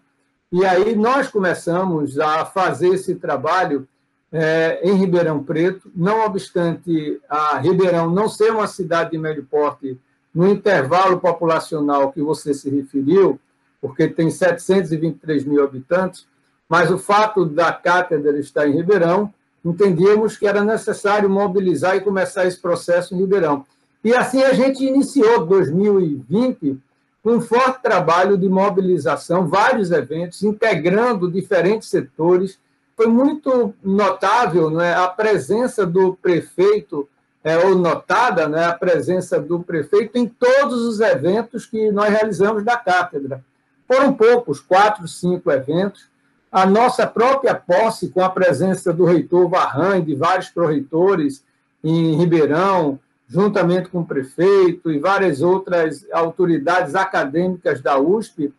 E 0.52 0.64
aí 0.64 0.94
nós 0.94 1.28
começamos 1.28 2.18
a 2.18 2.44
fazer 2.44 2.88
esse 2.88 3.14
trabalho 3.14 3.88
é, 4.32 4.80
em 4.82 4.94
Ribeirão 4.94 5.42
Preto, 5.42 5.90
não 5.94 6.24
obstante 6.24 7.20
a 7.28 7.58
Ribeirão 7.58 8.10
não 8.10 8.28
ser 8.28 8.52
uma 8.52 8.66
cidade 8.66 9.12
de 9.12 9.18
médio 9.18 9.46
porte 9.48 9.98
no 10.34 10.48
intervalo 10.48 11.18
populacional 11.18 12.12
que 12.12 12.22
você 12.22 12.54
se 12.54 12.70
referiu, 12.70 13.38
porque 13.80 14.08
tem 14.08 14.30
723 14.30 15.44
mil 15.44 15.62
habitantes, 15.62 16.26
mas 16.68 16.90
o 16.90 16.98
fato 16.98 17.44
da 17.44 17.72
cátedra 17.72 18.38
estar 18.38 18.68
em 18.68 18.76
Ribeirão, 18.76 19.32
entendíamos 19.64 20.36
que 20.36 20.46
era 20.46 20.62
necessário 20.62 21.28
mobilizar 21.28 21.96
e 21.96 22.00
começar 22.00 22.46
esse 22.46 22.58
processo 22.58 23.14
em 23.14 23.18
Ribeirão. 23.18 23.66
E 24.04 24.14
assim 24.14 24.42
a 24.42 24.52
gente 24.52 24.84
iniciou 24.84 25.44
2020 25.44 26.78
com 27.22 27.32
um 27.32 27.40
forte 27.40 27.82
trabalho 27.82 28.38
de 28.38 28.48
mobilização, 28.48 29.46
vários 29.46 29.90
eventos, 29.90 30.42
integrando 30.42 31.30
diferentes 31.30 31.88
setores. 31.88 32.58
Foi 32.96 33.06
muito 33.06 33.74
notável 33.82 34.70
né, 34.70 34.94
a 34.94 35.06
presença 35.08 35.84
do 35.84 36.14
prefeito, 36.14 37.08
é, 37.42 37.56
ou 37.58 37.74
notada 37.74 38.48
né, 38.48 38.66
a 38.66 38.74
presença 38.74 39.40
do 39.40 39.60
prefeito 39.60 40.16
em 40.18 40.26
todos 40.26 40.82
os 40.82 41.00
eventos 41.00 41.66
que 41.66 41.90
nós 41.90 42.10
realizamos 42.10 42.64
da 42.64 42.76
cátedra. 42.76 43.42
Foram 43.86 44.12
poucos, 44.12 44.60
quatro, 44.60 45.08
cinco 45.08 45.50
eventos. 45.50 46.08
A 46.52 46.66
nossa 46.66 47.06
própria 47.06 47.54
posse, 47.54 48.08
com 48.08 48.22
a 48.22 48.30
presença 48.30 48.92
do 48.92 49.04
reitor 49.04 49.48
Varran 49.48 49.98
e 49.98 50.02
de 50.02 50.14
vários 50.14 50.48
proreitores 50.48 51.42
em 51.82 52.16
Ribeirão, 52.16 52.98
juntamente 53.26 53.88
com 53.88 54.00
o 54.00 54.06
prefeito 54.06 54.90
e 54.90 54.98
várias 54.98 55.40
outras 55.40 56.04
autoridades 56.12 56.94
acadêmicas 56.94 57.80
da 57.80 57.98
USP, 57.98 58.52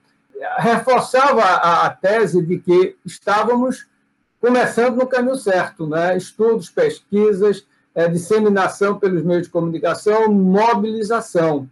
reforçava 0.57 1.43
a, 1.43 1.85
a 1.85 1.89
tese 1.89 2.41
de 2.41 2.57
que 2.57 2.95
estávamos 3.05 3.85
começando 4.39 4.95
no 4.95 5.05
caminho 5.05 5.35
certo, 5.35 5.85
né? 5.85 6.17
estudos, 6.17 6.69
pesquisas, 6.69 7.65
é, 7.93 8.07
disseminação 8.07 8.97
pelos 8.97 9.23
meios 9.23 9.43
de 9.43 9.49
comunicação, 9.49 10.31
mobilização 10.31 11.67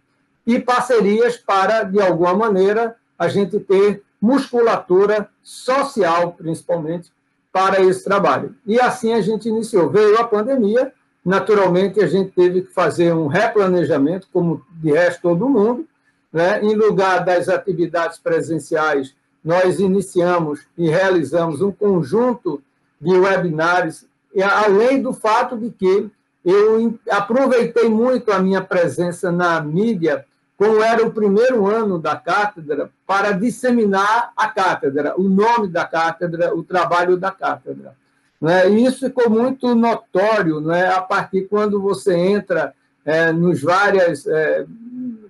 e 0.46 0.58
parcerias 0.58 1.36
para, 1.36 1.82
de 1.84 2.00
alguma 2.00 2.34
maneira, 2.34 2.96
a 3.18 3.28
gente 3.28 3.58
ter 3.60 4.02
musculatura 4.20 5.28
social, 5.42 6.32
principalmente, 6.32 7.10
para 7.52 7.80
esse 7.80 8.04
trabalho. 8.04 8.54
E 8.66 8.80
assim 8.80 9.12
a 9.12 9.20
gente 9.20 9.48
iniciou. 9.48 9.90
Veio 9.90 10.18
a 10.18 10.24
pandemia, 10.24 10.92
Naturalmente, 11.24 12.00
a 12.00 12.06
gente 12.06 12.30
teve 12.30 12.62
que 12.62 12.72
fazer 12.72 13.12
um 13.12 13.26
replanejamento, 13.26 14.26
como 14.32 14.64
de 14.72 14.92
resto 14.92 15.22
todo 15.22 15.48
mundo. 15.48 15.86
Né? 16.32 16.62
Em 16.62 16.74
lugar 16.74 17.24
das 17.24 17.48
atividades 17.48 18.18
presenciais, 18.18 19.14
nós 19.44 19.78
iniciamos 19.78 20.66
e 20.76 20.88
realizamos 20.88 21.60
um 21.60 21.70
conjunto 21.70 22.62
de 23.00 23.12
webinários, 23.12 24.06
além 24.42 25.02
do 25.02 25.12
fato 25.12 25.56
de 25.56 25.70
que 25.70 26.10
eu 26.44 26.98
aproveitei 27.10 27.88
muito 27.88 28.32
a 28.32 28.38
minha 28.38 28.62
presença 28.62 29.30
na 29.30 29.60
mídia, 29.60 30.24
como 30.56 30.82
era 30.82 31.06
o 31.06 31.12
primeiro 31.12 31.66
ano 31.66 31.98
da 31.98 32.16
cátedra, 32.16 32.90
para 33.06 33.32
disseminar 33.32 34.32
a 34.36 34.48
cátedra, 34.48 35.14
o 35.18 35.22
nome 35.22 35.68
da 35.68 35.84
cátedra, 35.84 36.54
o 36.54 36.62
trabalho 36.62 37.16
da 37.16 37.30
cátedra. 37.30 37.94
Né? 38.40 38.70
E 38.70 38.84
isso 38.84 39.06
ficou 39.06 39.28
muito 39.28 39.74
notório 39.74 40.60
né? 40.60 40.88
a 40.88 41.00
partir 41.00 41.48
quando 41.48 41.80
você 41.80 42.14
entra 42.14 42.74
é, 43.04 43.32
nos 43.32 43.62
várias 43.62 44.26
é, 44.26 44.64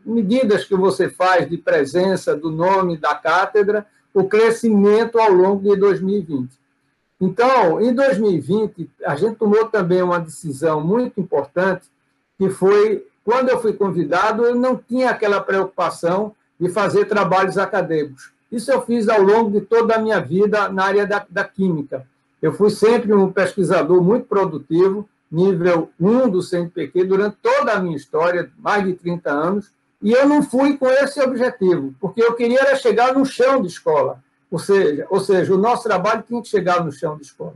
medidas 0.04 0.64
que 0.64 0.74
você 0.74 1.08
faz 1.08 1.48
de 1.48 1.56
presença 1.56 2.36
do 2.36 2.50
nome 2.50 2.96
da 2.96 3.14
cátedra, 3.14 3.86
o 4.12 4.24
crescimento 4.24 5.18
ao 5.18 5.30
longo 5.30 5.62
de 5.62 5.78
2020. 5.78 6.60
Então, 7.20 7.80
em 7.80 7.92
2020, 7.92 8.90
a 9.04 9.14
gente 9.14 9.37
tomou 9.37 9.66
também 9.66 10.02
uma 10.02 10.18
decisão 10.18 10.80
muito 10.80 11.20
importante, 11.20 11.83
que 12.38 12.48
foi, 12.48 13.06
quando 13.22 13.50
eu 13.50 13.61
fui 13.61 13.74
convidado, 13.74 14.44
eu 14.44 14.54
não 14.54 14.76
tinha 14.76 15.11
aquela 15.11 15.40
preocupação 15.40 16.35
de 16.59 16.70
fazer 16.70 17.04
trabalhos 17.04 17.59
acadêmicos. 17.59 18.33
Isso 18.50 18.72
eu 18.72 18.83
fiz 18.83 19.09
ao 19.09 19.22
longo 19.22 19.50
de 19.50 19.61
toda 19.61 19.94
a 19.94 19.98
minha 19.98 20.18
vida 20.18 20.68
na 20.70 20.85
área 20.85 21.06
da, 21.06 21.24
da 21.28 21.44
química. 21.44 22.06
Eu 22.40 22.54
fui 22.54 22.70
sempre 22.70 23.12
um 23.12 23.30
pesquisador 23.30 24.02
muito 24.02 24.26
produtivo, 24.26 25.06
nível 25.30 25.90
1 26.00 26.28
do 26.30 26.42
CNPq, 26.42 27.04
durante 27.04 27.37
toda 27.42 27.72
a 27.72 27.80
minha 27.80 27.96
história, 27.96 28.50
mais 28.59 28.85
de 28.85 28.94
30 28.94 29.30
anos, 29.30 29.70
e 30.02 30.12
eu 30.12 30.26
não 30.26 30.42
fui 30.42 30.76
com 30.78 30.88
esse 30.88 31.20
objetivo, 31.20 31.94
porque 32.00 32.22
eu 32.22 32.35
queria 32.35 32.61
era 32.61 32.76
chegar 32.76 33.14
no 33.14 33.24
chão 33.26 33.61
de 33.61 33.68
escola, 33.68 34.22
ou 34.50 34.58
seja, 34.58 35.06
ou 35.08 35.20
seja, 35.20 35.54
o 35.54 35.58
nosso 35.58 35.84
trabalho 35.84 36.24
tinha 36.26 36.42
que 36.42 36.48
chegar 36.48 36.84
no 36.84 36.90
chão 36.90 37.16
de 37.16 37.22
escola. 37.22 37.54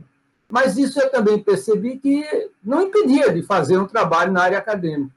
Mas 0.49 0.77
isso 0.77 0.99
eu 0.99 1.09
também 1.09 1.39
percebi 1.39 1.97
que 1.97 2.49
não 2.63 2.83
impedia 2.83 3.33
de 3.33 3.41
fazer 3.41 3.77
um 3.77 3.87
trabalho 3.87 4.31
na 4.31 4.43
área 4.43 4.57
acadêmica. 4.57 5.11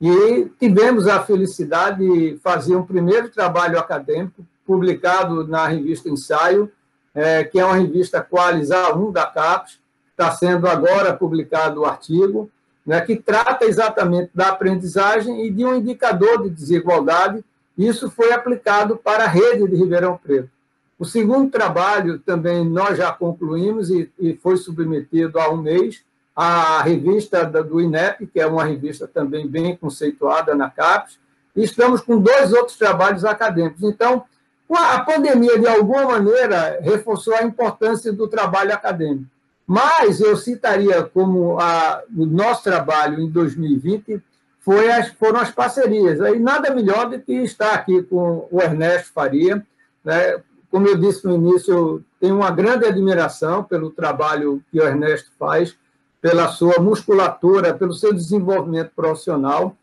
E 0.00 0.48
tivemos 0.60 1.08
a 1.08 1.20
felicidade 1.22 2.06
de 2.06 2.38
fazer 2.38 2.76
um 2.76 2.84
primeiro 2.84 3.28
trabalho 3.30 3.78
acadêmico, 3.78 4.46
publicado 4.64 5.46
na 5.48 5.66
revista 5.66 6.08
Ensaio, 6.08 6.70
é, 7.14 7.42
que 7.42 7.58
é 7.58 7.64
uma 7.64 7.74
revista 7.74 8.22
Qualizar 8.22 8.96
1 8.96 9.10
da 9.10 9.26
CAPES, 9.26 9.80
está 10.10 10.30
sendo 10.32 10.68
agora 10.68 11.14
publicado 11.14 11.80
o 11.80 11.84
artigo, 11.84 12.50
né, 12.86 13.00
que 13.00 13.16
trata 13.16 13.64
exatamente 13.64 14.30
da 14.34 14.48
aprendizagem 14.48 15.46
e 15.46 15.50
de 15.50 15.64
um 15.64 15.74
indicador 15.74 16.42
de 16.42 16.50
desigualdade. 16.50 17.44
Isso 17.76 18.10
foi 18.10 18.32
aplicado 18.32 18.96
para 18.96 19.24
a 19.24 19.28
rede 19.28 19.66
de 19.68 19.76
Ribeirão 19.76 20.16
Preto. 20.16 20.50
O 20.98 21.04
segundo 21.04 21.50
trabalho 21.50 22.18
também 22.18 22.64
nós 22.64 22.98
já 22.98 23.12
concluímos 23.12 23.88
e, 23.90 24.10
e 24.18 24.34
foi 24.34 24.56
submetido 24.56 25.38
há 25.38 25.48
um 25.50 25.56
mês 25.56 26.02
à 26.34 26.82
revista 26.82 27.44
do 27.44 27.80
INEP, 27.80 28.26
que 28.26 28.40
é 28.40 28.46
uma 28.46 28.64
revista 28.64 29.06
também 29.06 29.46
bem 29.46 29.76
conceituada 29.76 30.54
na 30.54 30.70
CAPES, 30.70 31.18
e 31.54 31.62
estamos 31.62 32.00
com 32.00 32.18
dois 32.18 32.52
outros 32.52 32.76
trabalhos 32.76 33.24
acadêmicos. 33.24 33.82
Então, 33.82 34.24
a 34.70 35.00
pandemia, 35.00 35.58
de 35.58 35.66
alguma 35.66 36.04
maneira, 36.04 36.78
reforçou 36.80 37.34
a 37.34 37.42
importância 37.42 38.12
do 38.12 38.28
trabalho 38.28 38.72
acadêmico. 38.72 39.30
Mas 39.66 40.20
eu 40.20 40.36
citaria 40.36 41.02
como 41.02 41.58
a, 41.60 42.02
o 42.16 42.24
nosso 42.24 42.62
trabalho 42.62 43.20
em 43.20 43.28
2020 43.28 44.22
foi 44.60 44.90
as, 44.90 45.08
foram 45.08 45.40
as 45.40 45.50
parcerias. 45.50 46.20
Aí 46.20 46.38
nada 46.38 46.74
melhor 46.74 47.08
do 47.08 47.18
que 47.18 47.32
estar 47.32 47.72
aqui 47.74 48.02
com 48.02 48.48
o 48.50 48.60
Ernesto 48.60 49.12
Faria. 49.12 49.64
Né? 50.04 50.40
Como 50.70 50.86
eu 50.86 50.96
disse 50.96 51.24
no 51.26 51.34
início, 51.34 51.72
eu 51.72 52.02
tenho 52.20 52.36
uma 52.36 52.50
grande 52.50 52.86
admiração 52.86 53.64
pelo 53.64 53.90
trabalho 53.90 54.62
que 54.70 54.78
o 54.78 54.84
Ernesto 54.84 55.30
faz, 55.38 55.76
pela 56.20 56.48
sua 56.48 56.78
musculatura, 56.78 57.74
pelo 57.74 57.94
seu 57.94 58.12
desenvolvimento 58.12 58.90
profissional. 58.94 59.76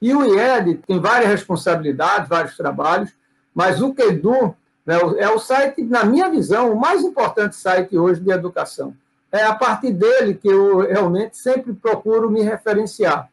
E 0.00 0.14
o 0.14 0.22
IED 0.22 0.80
tem 0.86 1.00
várias 1.00 1.30
responsabilidades, 1.30 2.28
vários 2.28 2.56
trabalhos, 2.56 3.10
mas 3.52 3.82
o 3.82 3.92
Quedu 3.92 4.54
né, 4.86 4.96
é 5.18 5.28
o 5.28 5.38
site, 5.38 5.82
na 5.82 6.04
minha 6.04 6.28
visão, 6.28 6.72
o 6.72 6.80
mais 6.80 7.02
importante 7.02 7.56
site 7.56 7.98
hoje 7.98 8.20
de 8.20 8.30
educação. 8.30 8.94
É 9.30 9.42
a 9.42 9.54
partir 9.54 9.92
dele 9.92 10.34
que 10.34 10.48
eu 10.48 10.78
realmente 10.78 11.36
sempre 11.36 11.74
procuro 11.74 12.30
me 12.30 12.42
referenciar. 12.42 13.28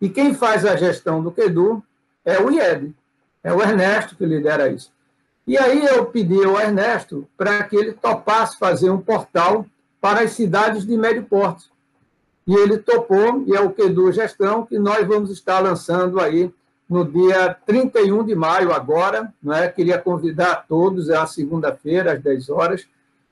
E 0.00 0.08
quem 0.08 0.34
faz 0.34 0.64
a 0.64 0.76
gestão 0.76 1.22
do 1.22 1.30
Quedu 1.30 1.82
é 2.24 2.40
o 2.40 2.50
IED, 2.50 2.94
é 3.44 3.52
o 3.52 3.60
Ernesto 3.60 4.16
que 4.16 4.24
lidera 4.24 4.68
isso. 4.68 4.90
E 5.48 5.56
aí 5.56 5.82
eu 5.82 6.04
pedi 6.04 6.44
ao 6.44 6.60
Ernesto 6.60 7.26
para 7.34 7.62
que 7.62 7.74
ele 7.74 7.92
topasse 7.92 8.58
fazer 8.58 8.90
um 8.90 9.00
portal 9.00 9.64
para 9.98 10.20
as 10.20 10.32
cidades 10.32 10.86
de 10.86 10.94
médio 10.94 11.22
porte. 11.22 11.70
E 12.46 12.54
ele 12.54 12.76
topou, 12.76 13.44
e 13.46 13.56
é 13.56 13.60
o 13.60 13.70
Quedu 13.70 14.12
Gestão, 14.12 14.66
que 14.66 14.78
nós 14.78 15.06
vamos 15.06 15.30
estar 15.30 15.60
lançando 15.60 16.20
aí 16.20 16.52
no 16.86 17.02
dia 17.02 17.56
31 17.64 18.24
de 18.24 18.34
maio, 18.34 18.74
agora. 18.74 19.32
Né? 19.42 19.68
Queria 19.68 19.96
convidar 19.96 20.66
todos, 20.68 21.08
é 21.08 21.16
a 21.16 21.26
segunda-feira, 21.26 22.12
às 22.12 22.20
10 22.20 22.50
horas, 22.50 22.86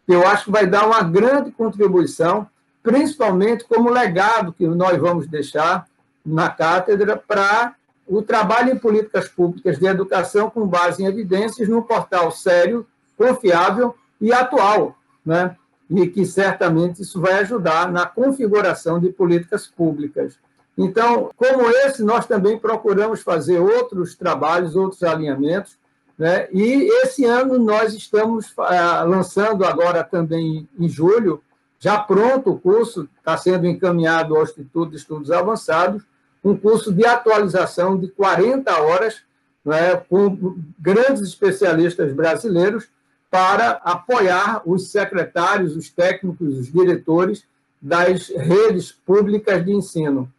eu 0.08 0.26
acho 0.26 0.46
que 0.46 0.50
vai 0.50 0.66
dar 0.66 0.86
uma 0.86 1.02
grande 1.02 1.50
contribuição, 1.50 2.46
principalmente 2.82 3.62
como 3.64 3.90
legado 3.90 4.54
que 4.54 4.66
nós 4.66 4.98
vamos 4.98 5.26
deixar 5.26 5.86
na 6.24 6.48
cátedra 6.48 7.14
para 7.14 7.74
o 8.06 8.22
trabalho 8.22 8.72
em 8.72 8.78
políticas 8.78 9.28
públicas 9.28 9.78
de 9.78 9.86
educação 9.86 10.48
com 10.50 10.66
base 10.66 11.02
em 11.02 11.06
evidências 11.06 11.68
num 11.68 11.82
portal 11.82 12.30
sério, 12.30 12.86
confiável 13.16 13.94
e 14.20 14.32
atual. 14.32 14.96
Né? 15.24 15.56
e 15.90 16.06
que 16.08 16.26
certamente 16.26 17.02
isso 17.02 17.20
vai 17.20 17.34
ajudar 17.34 17.90
na 17.90 18.06
configuração 18.06 18.98
de 18.98 19.10
políticas 19.10 19.66
públicas. 19.66 20.38
Então, 20.76 21.30
como 21.36 21.68
esse, 21.70 22.02
nós 22.02 22.26
também 22.26 22.58
procuramos 22.58 23.22
fazer 23.22 23.58
outros 23.58 24.14
trabalhos, 24.14 24.76
outros 24.76 25.02
alinhamentos, 25.02 25.78
né? 26.18 26.48
e 26.52 26.88
esse 27.02 27.24
ano 27.24 27.58
nós 27.58 27.94
estamos 27.94 28.52
ah, 28.58 29.02
lançando 29.04 29.64
agora 29.64 30.02
também 30.02 30.68
em 30.78 30.88
julho, 30.88 31.40
já 31.78 31.98
pronto 31.98 32.50
o 32.50 32.58
curso, 32.58 33.08
está 33.18 33.36
sendo 33.36 33.66
encaminhado 33.66 34.34
ao 34.34 34.42
Instituto 34.42 34.90
de 34.90 34.96
Estudos 34.96 35.30
Avançados, 35.30 36.02
um 36.46 36.56
curso 36.56 36.92
de 36.92 37.04
atualização 37.04 37.98
de 37.98 38.06
40 38.06 38.80
horas, 38.80 39.22
né, 39.64 39.96
com 40.08 40.56
grandes 40.78 41.22
especialistas 41.22 42.12
brasileiros, 42.12 42.86
para 43.28 43.80
apoiar 43.82 44.62
os 44.64 44.92
secretários, 44.92 45.76
os 45.76 45.90
técnicos, 45.90 46.56
os 46.56 46.72
diretores 46.72 47.44
das 47.82 48.28
redes 48.28 48.92
públicas 48.92 49.64
de 49.64 49.72
ensino. 49.72 50.32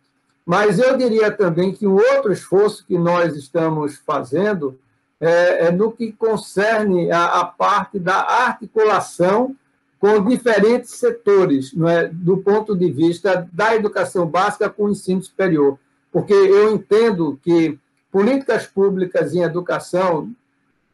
Mas 0.45 0.79
eu 0.79 0.95
diria 0.95 1.29
também 1.29 1.73
que 1.73 1.85
o 1.85 1.95
outro 1.95 2.31
esforço 2.31 2.85
que 2.87 2.97
nós 2.97 3.35
estamos 3.35 3.97
fazendo 3.97 4.79
é, 5.19 5.65
é 5.65 5.71
no 5.71 5.91
que 5.91 6.13
concerne 6.13 7.11
a, 7.11 7.41
a, 7.41 7.45
parte 7.45 7.99
da 7.99 8.15
articulação 8.15 9.53
com 9.99 10.23
diferentes 10.23 10.91
setores, 10.91 11.73
não 11.73 11.89
é, 11.89 12.07
do 12.07 12.37
ponto 12.37 12.77
de 12.77 12.89
vista 12.89 13.45
da 13.51 13.75
educação 13.75 14.25
básica 14.25 14.69
com 14.69 14.85
o 14.85 14.91
ensino 14.91 15.21
superior. 15.21 15.77
Porque 16.11 16.33
eu 16.33 16.73
entendo 16.73 17.39
que 17.43 17.77
políticas 18.11 18.65
públicas 18.65 19.33
em 19.33 19.41
educação 19.41 20.33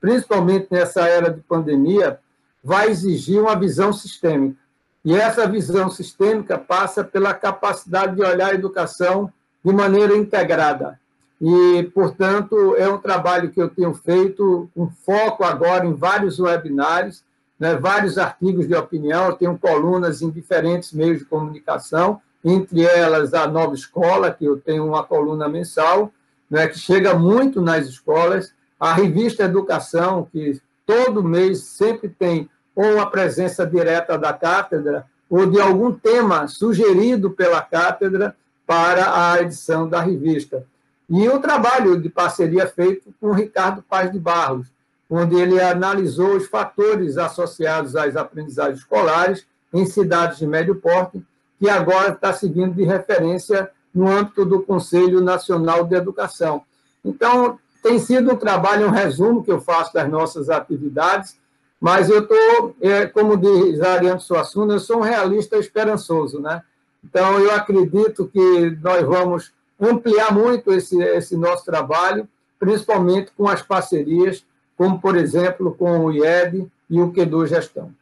principalmente 0.03 0.67
nessa 0.69 1.07
era 1.07 1.31
de 1.31 1.39
pandemia, 1.39 2.19
vai 2.61 2.89
exigir 2.89 3.39
uma 3.39 3.55
visão 3.55 3.93
sistêmica. 3.93 4.59
E 5.05 5.15
essa 5.15 5.47
visão 5.47 5.89
sistêmica 5.89 6.57
passa 6.57 7.05
pela 7.05 7.33
capacidade 7.33 8.17
de 8.17 8.21
olhar 8.21 8.51
a 8.51 8.53
educação 8.53 9.31
de 9.63 9.71
maneira 9.71 10.13
integrada. 10.17 10.99
E, 11.39 11.89
portanto, 11.93 12.75
é 12.75 12.85
um 12.89 12.97
trabalho 12.97 13.49
que 13.49 13.61
eu 13.61 13.69
tenho 13.69 13.93
feito 13.93 14.69
com 14.75 14.89
foco 14.89 15.45
agora 15.45 15.85
em 15.85 15.93
vários 15.93 16.37
webinários, 16.37 17.23
né, 17.57 17.77
vários 17.77 18.17
artigos 18.17 18.67
de 18.67 18.75
opinião, 18.75 19.27
eu 19.27 19.37
tenho 19.37 19.57
colunas 19.57 20.21
em 20.21 20.29
diferentes 20.29 20.91
meios 20.91 21.19
de 21.19 21.25
comunicação, 21.25 22.21
entre 22.43 22.81
elas 22.81 23.33
a 23.33 23.47
Nova 23.47 23.73
Escola, 23.73 24.31
que 24.31 24.45
eu 24.45 24.59
tenho 24.59 24.85
uma 24.85 25.03
coluna 25.03 25.47
mensal, 25.47 26.11
né, 26.49 26.67
que 26.67 26.77
chega 26.77 27.13
muito 27.13 27.61
nas 27.61 27.87
escolas, 27.87 28.53
a 28.79 28.93
revista 28.93 29.43
Educação, 29.43 30.27
que 30.31 30.61
todo 30.85 31.23
mês 31.23 31.63
sempre 31.63 32.09
tem 32.09 32.49
ou 32.75 32.99
a 32.99 33.05
presença 33.05 33.65
direta 33.65 34.17
da 34.17 34.33
cátedra 34.33 35.05
ou 35.29 35.45
de 35.45 35.59
algum 35.59 35.91
tema 35.91 36.47
sugerido 36.47 37.31
pela 37.31 37.61
cátedra 37.61 38.35
para 38.67 39.31
a 39.31 39.41
edição 39.41 39.87
da 39.87 40.01
revista. 40.01 40.65
E 41.09 41.27
o 41.27 41.39
trabalho 41.39 41.99
de 41.99 42.09
parceria 42.09 42.67
feito 42.67 43.13
com 43.19 43.31
Ricardo 43.31 43.81
Paz 43.81 44.11
de 44.11 44.19
Barros, 44.19 44.67
onde 45.09 45.35
ele 45.35 45.59
analisou 45.59 46.35
os 46.35 46.47
fatores 46.47 47.17
associados 47.17 47.95
às 47.95 48.15
aprendizagens 48.15 48.79
escolares 48.79 49.45
em 49.73 49.85
cidades 49.85 50.39
de 50.39 50.47
médio 50.47 50.75
porte, 50.75 51.23
que 51.63 51.69
agora 51.69 52.11
está 52.11 52.33
seguindo 52.33 52.73
de 52.73 52.83
referência 52.83 53.71
no 53.95 54.05
âmbito 54.05 54.43
do 54.43 54.63
Conselho 54.63 55.21
Nacional 55.21 55.85
de 55.85 55.95
Educação. 55.95 56.63
Então, 57.05 57.57
tem 57.81 57.97
sido 57.99 58.33
um 58.33 58.35
trabalho, 58.35 58.87
um 58.87 58.91
resumo 58.91 59.41
que 59.41 59.49
eu 59.49 59.61
faço 59.61 59.93
das 59.93 60.09
nossas 60.09 60.49
atividades, 60.49 61.37
mas 61.79 62.09
eu 62.09 62.19
estou, 62.19 62.75
é, 62.81 63.05
como 63.05 63.37
diz 63.37 63.79
Ariano 63.79 64.19
Suassuna, 64.19 64.73
eu 64.73 64.79
sou 64.81 64.97
um 64.97 65.03
realista 65.03 65.55
esperançoso, 65.55 66.41
né? 66.41 66.61
Então, 67.01 67.39
eu 67.39 67.51
acredito 67.51 68.27
que 68.27 68.77
nós 68.81 69.01
vamos 69.07 69.53
ampliar 69.79 70.33
muito 70.33 70.69
esse, 70.73 71.01
esse 71.01 71.37
nosso 71.37 71.63
trabalho, 71.63 72.27
principalmente 72.59 73.31
com 73.37 73.47
as 73.47 73.61
parcerias, 73.61 74.45
como, 74.75 74.99
por 74.99 75.15
exemplo, 75.15 75.73
com 75.73 75.99
o 75.99 76.11
IED 76.11 76.69
e 76.89 76.99
o 76.99 77.13
Q2 77.13 77.47
Gestão. 77.47 77.93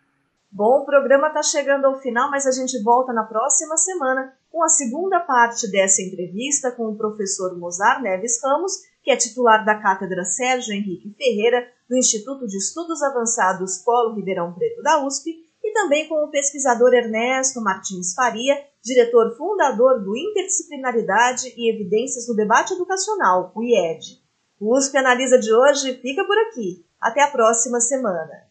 Bom, 0.53 0.81
o 0.81 0.85
programa 0.85 1.27
está 1.27 1.41
chegando 1.41 1.85
ao 1.85 2.01
final, 2.01 2.29
mas 2.29 2.45
a 2.45 2.51
gente 2.51 2.77
volta 2.83 3.13
na 3.13 3.23
próxima 3.23 3.77
semana 3.77 4.33
com 4.51 4.61
a 4.61 4.67
segunda 4.67 5.21
parte 5.21 5.71
dessa 5.71 6.01
entrevista 6.01 6.71
com 6.71 6.89
o 6.89 6.97
professor 6.97 7.57
Mozar 7.57 8.01
Neves 8.01 8.37
Ramos, 8.43 8.73
que 9.01 9.09
é 9.09 9.15
titular 9.15 9.63
da 9.63 9.79
Cátedra 9.79 10.25
Sérgio 10.25 10.73
Henrique 10.73 11.15
Ferreira, 11.17 11.65
do 11.89 11.95
Instituto 11.95 12.45
de 12.47 12.57
Estudos 12.57 13.01
Avançados 13.01 13.77
Polo 13.77 14.13
Ribeirão 14.13 14.53
Preto 14.53 14.81
da 14.83 15.01
USP, 15.05 15.31
e 15.63 15.71
também 15.71 16.09
com 16.09 16.25
o 16.25 16.29
pesquisador 16.29 16.93
Ernesto 16.93 17.61
Martins 17.61 18.13
Faria, 18.13 18.61
diretor 18.83 19.37
fundador 19.37 20.03
do 20.03 20.17
Interdisciplinaridade 20.17 21.53
e 21.55 21.73
Evidências 21.73 22.27
no 22.27 22.35
Debate 22.35 22.73
Educacional, 22.73 23.53
o 23.55 23.63
IED. 23.63 24.21
O 24.59 24.75
USP 24.75 24.97
Analisa 24.97 25.39
de 25.39 25.53
hoje 25.53 25.93
fica 26.01 26.25
por 26.25 26.37
aqui. 26.37 26.85
Até 26.99 27.23
a 27.23 27.31
próxima 27.31 27.79
semana. 27.79 28.50